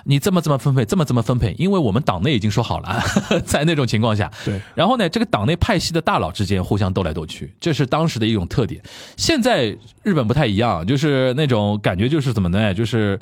[0.04, 3.00] 你这么这么分配，这么这么分配，因为我们党内已经说好了，
[3.46, 8.82] 在那种情况下，对然后呢，这个党内派系的大佬之间互相斗来斗去，这是当时的一种特点。
[9.16, 9.66] 现在
[10.02, 12.74] 日本不太一样，就是那种感觉，就是怎么呢？
[12.74, 13.16] 就是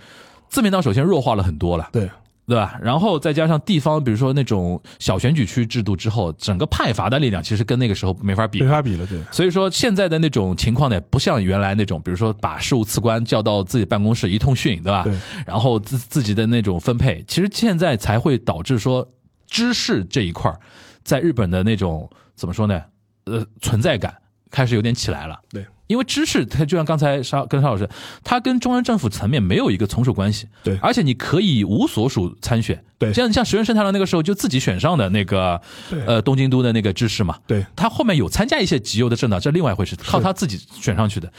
[0.49, 2.09] 自民党首先弱化了很多了，对
[2.51, 2.77] 对吧？
[2.83, 8.69] 然后再加上地方，比如说那种小选举区制度之后，整个派阀的力量其实跟那个时候没法比没。
[8.69, 15.05] 法比了，对所以说现在的那种情况呢，不像原来那种，比如说把事务次官叫到自己办公室一通训，对吧？
[15.05, 15.15] 对
[15.47, 19.09] 然后自自己的那种分配，其实现在才会导致说
[19.47, 20.59] 知识这一块儿
[21.05, 22.83] 在日本的那种怎么说呢？
[23.27, 24.13] 呃，存在感
[24.51, 25.39] 开始有点起来了。
[25.51, 27.89] 对因为知识，它 就像刚才沙跟沙老师，
[28.23, 35.61] 它跟中央政府层面没有一个从属关系，对而且你可以无所属参选，对像像石原慎太郎那个时候就自己选上的那个
[35.91, 41.33] 对呃东京都的那个知事嘛，对他后面有参加一些极右的政党，这另外一回事，靠他自己选上去的。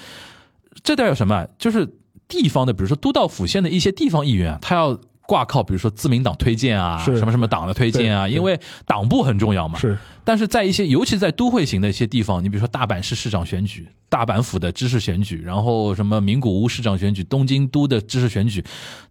[0.84, 1.48] 这代表什么？
[1.58, 1.88] 就是
[2.28, 5.00] 地方的，比如说都道府县的一些地方议员啊，他要
[5.32, 9.80] 挂靠比如说自民党推荐啊，什么什么党的推荐啊，因为党部很重要嘛。
[9.80, 18.62] 是但是在一些，尤其在都会型的一些地方，你比如说大阪市市长选举、大阪府的知事选举，然后什么名古屋市长选举、东京都的知事选举，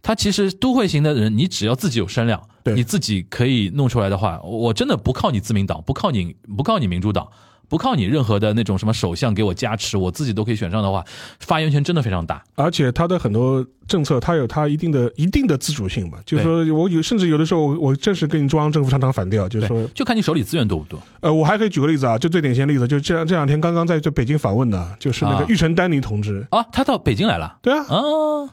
[0.02, 7.26] 他其实都会型的人，你只要自己有声量，对你自己可以弄出来的话，我真的不靠你自民党，不靠你，不靠你民主党。
[7.70, 11.02] 不靠你任何的那种什么首相给我加持，我自己都可以选上的话，
[11.38, 12.42] 发言权真的非常大。
[12.56, 16.18] 而且他的很多政策，他有他一定的一定的自主性吧。
[16.26, 21.00] 就是说我有，甚至有的时候我我正是跟中央政府常常反调，就是说，，就看你手里资源多不多。
[21.20, 26.44] 呃，我还可以举个例子啊，就最典型的例子，就这样这两天刚刚在这北京访问的，就是那个啊玉成丹尼同志。
[26.50, 27.56] 啊，他到北京来了。
[27.62, 28.02] 对啊，啊，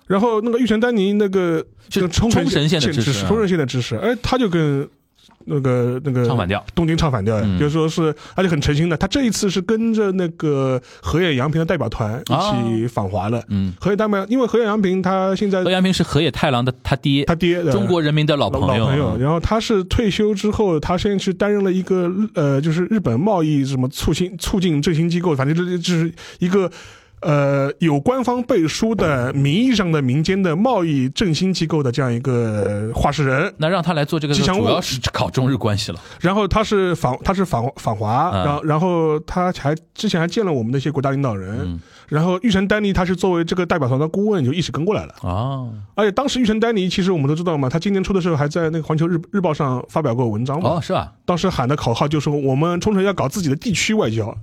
[0.05, 4.87] 然后那个玉成丹尼那个是那个冲冲绳县的知知识啊冲绳县的知识，哎，他就跟
[5.47, 8.95] 那个那个唱反调，东京唱反调，嗯就是说是而且很诚心的。
[8.95, 13.43] 他这一次是跟着那个河野洋平的代表团一起访华的。
[13.49, 18.85] 嗯，河野代表，因为河野洋平他现在河野洋平是河野太郎的他爹，他爹的中国人民的老老朋友。
[18.85, 26.69] 朋友，然后他是退休之后，他现在是担任了一个呃，就是日本贸易什么促进促进振兴机构，反正这就是一个。
[27.21, 35.99] 呃，有官方背书的名义上的民间的贸易振兴机构的这样一个话事人，那让他来做这个，吉祥物主要是搞中日关系了。
[36.21, 51.11] 然后他是访他是访访华，嗯然后然后他还之前还见了我们的一些国家领导人，嗯然后玉成丹尼他是作为这个代表团的顾问就一起跟过来了，啊，而且当时玉成丹尼其实我们都知道嘛，他今年初的时候还在那个环球日日报上发表过文章嘛，哦，是吧？
[51.25, 54.33] 当时喊的口号就是我们冲绳要搞自己的地区外交。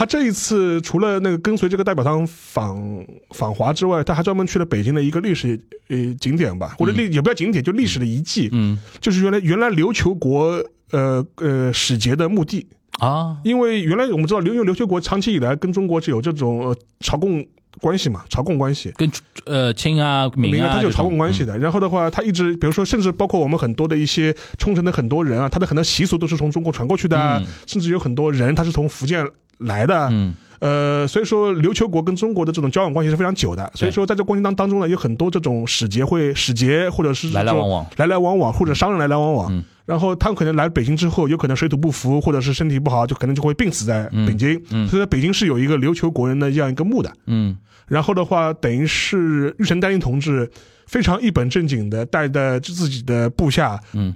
[0.00, 12.66] 他这一次除了那个跟随这个代表团访访华之外，他还专门去了北京的一个历史呃景点吧，或者历、也不叫景点，就历史的遗迹，嗯就是原来原来琉球国呃呃使节的墓地。
[12.98, 17.46] 啊，因为原来我们知道琉因为琉球国长期以来跟中国是有这种呃朝贡
[17.78, 18.90] 关系嘛，朝贡关系。
[18.96, 19.10] 跟
[19.44, 21.52] 呃清啊明啊，它就有朝贡关系的。
[21.52, 21.58] 的。
[21.58, 29.22] 然后的话，他一直，比如说，甚至包括我们很多的一些冲绳的很多人啊，他的很多习俗都是从中国传过去的啊，嗯甚至有很多人他是从福建
[29.60, 30.08] 来的。
[30.10, 33.72] 嗯呃，所以说琉球国跟中国的这种交往关系是非常久的。
[33.74, 39.50] 所以说，在这过程当当中呢，有很多这种使节会使节或者是来来往往来来往往，或者商人来来往往。
[39.50, 44.50] 嗯然后他们可能来北京之后，有可能水土不服，或者是身体不好，就可能就会病死在北京。
[44.70, 47.10] 嗯嗯所以在北京是有一个琉球国人的这样一个墓的。
[47.26, 47.56] 嗯
[47.88, 50.48] 然后的话，等于是玉成丹尼同志
[50.86, 54.14] 非常一本正经的带着自己的部下嗯，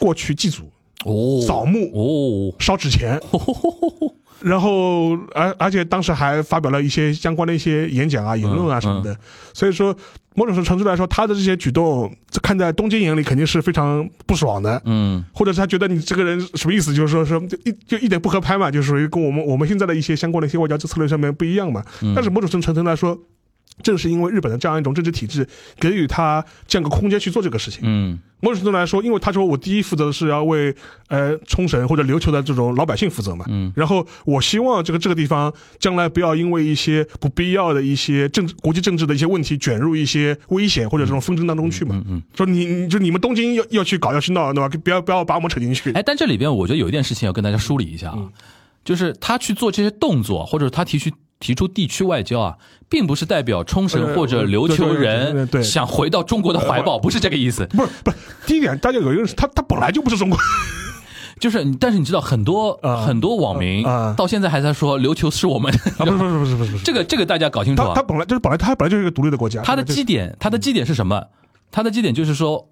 [0.00, 0.68] 过去祭祖、
[1.04, 3.20] 哦，扫墓、哦，烧纸钱，
[4.42, 9.16] 然后而而且当时还发表了一些相关的一些演讲啊、言论啊什么的。
[9.52, 9.96] 所以说，
[10.34, 14.80] 某种程度来说，他的这些举动，这看在东京眼里肯定是非常不爽的。
[14.84, 16.92] 嗯或者是他觉得你这个人什么意思？
[16.94, 21.82] 就是说说就一就一点不合拍嘛，就属于跟我们我们现在的一些相关的一些外交策略上面不一样嘛。
[22.14, 23.18] 但是某种程度来说，
[23.82, 25.46] 正是因为日本的这样一种政治体制，
[25.80, 27.80] 给予他这样一个空间去做这个事情。
[27.84, 30.74] 嗯某种程度来说，因为他说我第一负责的是要为
[31.08, 41.94] 呃冲绳或者琉球的这种老百姓负责嘛，嗯，然后我希望这个这个地方将来不要因为一些不必要的一些政治国际政治的一些问题卷入一些危险或者这种纷争当中去嘛。
[41.96, 42.22] 嗯嗯。
[42.36, 44.68] 说你你就你们东京要要去搞要去闹对吧？
[44.84, 45.90] 不要不要把我们扯进去。
[45.92, 48.28] 哎，但这里边我觉得有一件事情要跟大家梳理一下嗯啊，
[48.84, 51.08] 就是他去做这些动作，或者他提出
[51.44, 52.56] 提出地区外交啊，
[52.88, 57.66] 并不是代表冲绳呃或者琉球人想回到中国的怀抱，不是这个意思。
[57.66, 58.16] 不是不是，
[58.46, 60.38] 第一点大家有一个是他他本来就不是中国，
[61.38, 67.92] 就是，但是你知道很多啊很多网民啊到现在还在说琉球是我们，啊不是不是不是不是不是，这个这个大家搞清楚啊。
[67.94, 71.26] 他他本来就是本来他本来就是一个独立的国家，他的基点，他的基点是什么？
[71.70, 72.70] 他的基点就是说，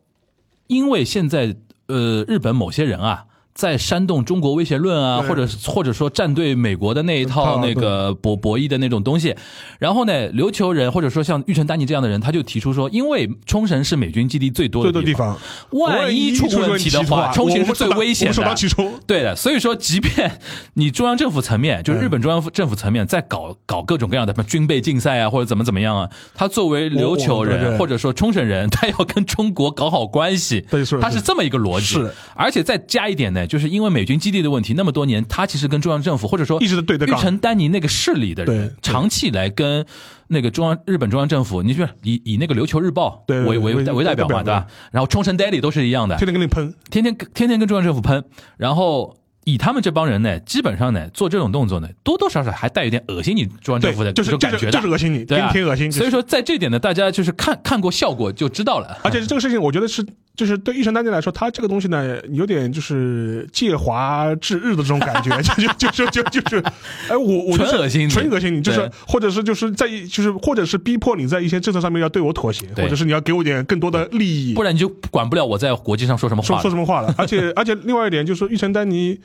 [0.67, 1.55] 因为现在
[1.89, 3.27] 呃，日本某些人啊。
[3.55, 9.35] 在煽动中国威胁论啊，或者或者说站队美国的那一套套那个博博弈的那种东西，
[9.79, 15.39] 然后呢，琉球人或者说像玉成丹尼这样的人，他就提出说，因为冲绳是美军基地最多最多地的地方，
[15.71, 18.55] 万一出问题的话，冲绳是最危险的。
[18.55, 18.93] 其冲。
[19.07, 20.39] 对的，所以说，即便
[20.75, 30.65] 你中央政府层面，就是日嗯本中央政府层面，在搞搞各种各样的什么军备竞赛啊，或者怎么怎么样啊，他作为琉球人或者说冲绳人，他要跟中国搞好关系，
[31.01, 31.87] 他是这么一个逻辑。
[31.87, 39.85] 是，而且再加一点呢，就是因为美军基地的问题，那么多年，他其实跟中央政府或者说一直对着杠玉成丹尼那个势力的人，长期以来跟
[40.29, 44.67] 那个中央日本中央政府，你就以以那个琉球日报对为为为为代表嘛，对吧？
[44.91, 48.25] 然后冲绳 daily 都是一样的，天天跟你喷，天天天天跟中央政府喷，
[48.57, 55.91] 然后以他们这帮人呢，基本上呢做这种动作呢，多多少少还带有点恶心你中央政府的，就是就是这种感觉的，就是恶心你，对啊天天恶心。
[55.91, 58.99] 所以说在这点呢，大家就是看看过效果就知道了。
[59.03, 66.65] 而且这个事情，我觉得是就是对一神丹尼来说，他这个东西呢，有点就是借华治日的这种感觉，就就就就就就是，
[67.09, 76.63] 哎，我我就是纯恶心你纯恶心你，就是对或者是就是在一就是或者是逼迫你在一些政策上面要对我妥协，对或者是你要给我点更多的利益，不然你就管不了我在国际上说什么说话了。
[76.63, 77.15] 说什么话了。
[77.19, 79.19] 而且而且另外一点就是说，玉成丹尼。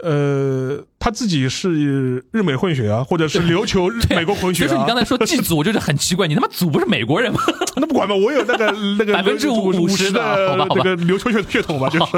[0.00, 4.68] 呃，他自己是日美混血啊，或者是琉球日 美国混血啊。
[4.68, 7.40] 所以说你刚才说祭祖，我就是很奇怪，你他妈祖不是美国人吗？
[7.76, 8.66] 那不管吧，我有那个
[8.98, 12.12] 那个百分之五十的那个琉球血血统吧，就是。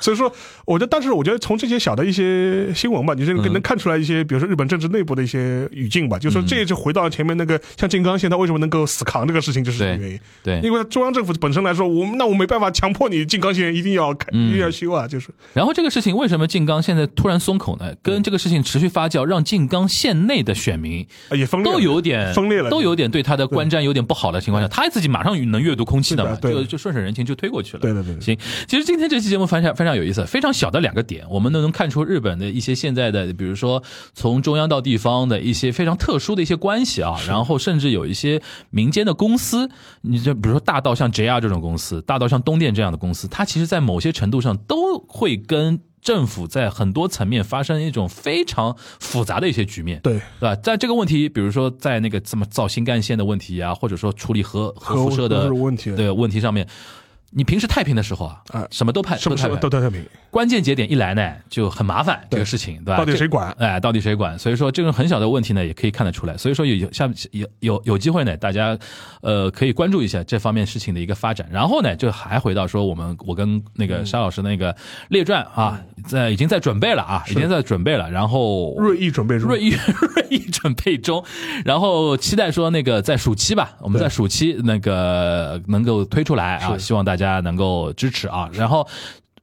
[0.00, 0.32] 所以说，
[0.64, 6.18] 我觉得，但是我觉得从这些小的一些新闻吧，你是嗯能看出来一些，比如说日本政治内部的一些语境吧。
[6.18, 10.20] 就是说，这也就回到前面那个，像静冈县他为什么能够死扛这个事情，就是这个原因。
[10.42, 17.92] 对，因为中央政府本身来说，我们那我没办法强迫你静冈县一定要开，嗯一定要修啊，就是然后这个事情为什么静冈现在突然松口呢？
[18.02, 27.80] 跟这个事情持续发酵，让静冈县内的选民啊也分裂都有点分裂了都有点对他的观瞻有点不好的情况下，他自己马上能阅读空气的嘛，的就就顺水人情就推过去了。
[27.80, 33.82] 对对对对行，其实今天这期节目非常非常有意思，非常小的两个点，我们都能看出日本的一些现在的，比如说
[34.14, 38.40] 从中央到地方的一些非常特殊的一些关系啊，然后甚至有一些
[38.70, 39.68] 民间的公司，
[40.02, 49.98] 你就比如说大到像 JR 这种公司，大到像东电这样的公司，它其实在某些程度上都会跟政府在很多层面发生一种非常复杂的一些局面。
[50.02, 50.54] 对对吧？
[50.56, 56.68] 在这个问题，比如说在那个什么造新干线的问题啊，或者说处理核核辐射的问题对问题上面，
[57.36, 60.04] 你平时太平的时候啊啊，什么都太是不是太平都太平？
[60.30, 62.96] 关键节点一来呢，就很麻烦这个事情，对吧？
[62.96, 64.38] 到底谁管哎，到底谁管？
[64.38, 66.36] 所以说这个很小的问题呢，也可以看得出来。
[66.36, 68.76] 所以说有有下有有有机会呢，大家
[69.20, 71.48] 呃可以关注一下这方面事情的一个发展。
[71.50, 74.74] 然后呢，就还回到说我们我跟那个沙老师那个
[75.08, 78.10] 列传啊，在已经在准备了啊，已经在准备了。
[78.10, 79.70] 然后锐意准备中，锐意
[80.14, 81.24] 锐意准备中，
[81.64, 88.50] 然后期待说那个在暑期吧，我们在暑期那个能够推出来啊，希望大家能够支持啊。
[88.52, 88.86] 然后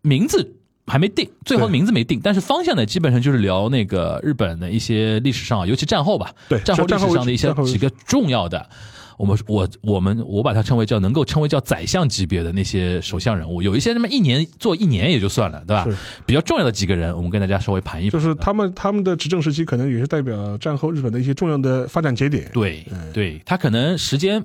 [0.02, 0.56] 名字
[0.88, 8.70] 还没定，最后对名字没定，但是方向呢，基本上就是聊那个日本的一些历史上，尤其战后吧，对战后历史上的一些几个重要的。
[9.18, 15.88] 我们我我们我把它称为叫能够称为叫宰相级别的那些首相人物，有一些那么一年做一年也就算了，对吧？
[16.26, 18.20] 比较重要的几个人，我们跟大家稍微盘一盘。
[18.20, 22.50] 就是他们他们的执政时期，可能也是代表战后日本的一些重要的发展节点。
[22.52, 24.44] 对对，他可能时间，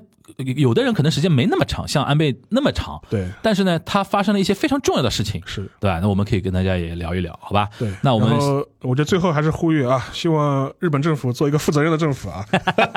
[0.55, 5.99] 有的人可能时间没那么长，像安倍那么长，对但是呢，他发生了一些非常重要的事情，是对吧？
[6.01, 7.69] 那我们可以跟大家也聊一聊，好吧？
[7.79, 8.37] 对，那我们
[8.81, 12.45] 我觉得最后还是呼吁啊，希望日本政府做一个负责任的政府啊，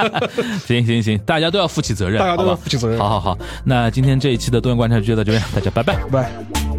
[0.66, 5.97] 行行行，大家都要负起责任，大家都要负起责任好好好，那今天这一期的多元观察就到这边，大家拜拜。
[6.11, 6.70] 拜。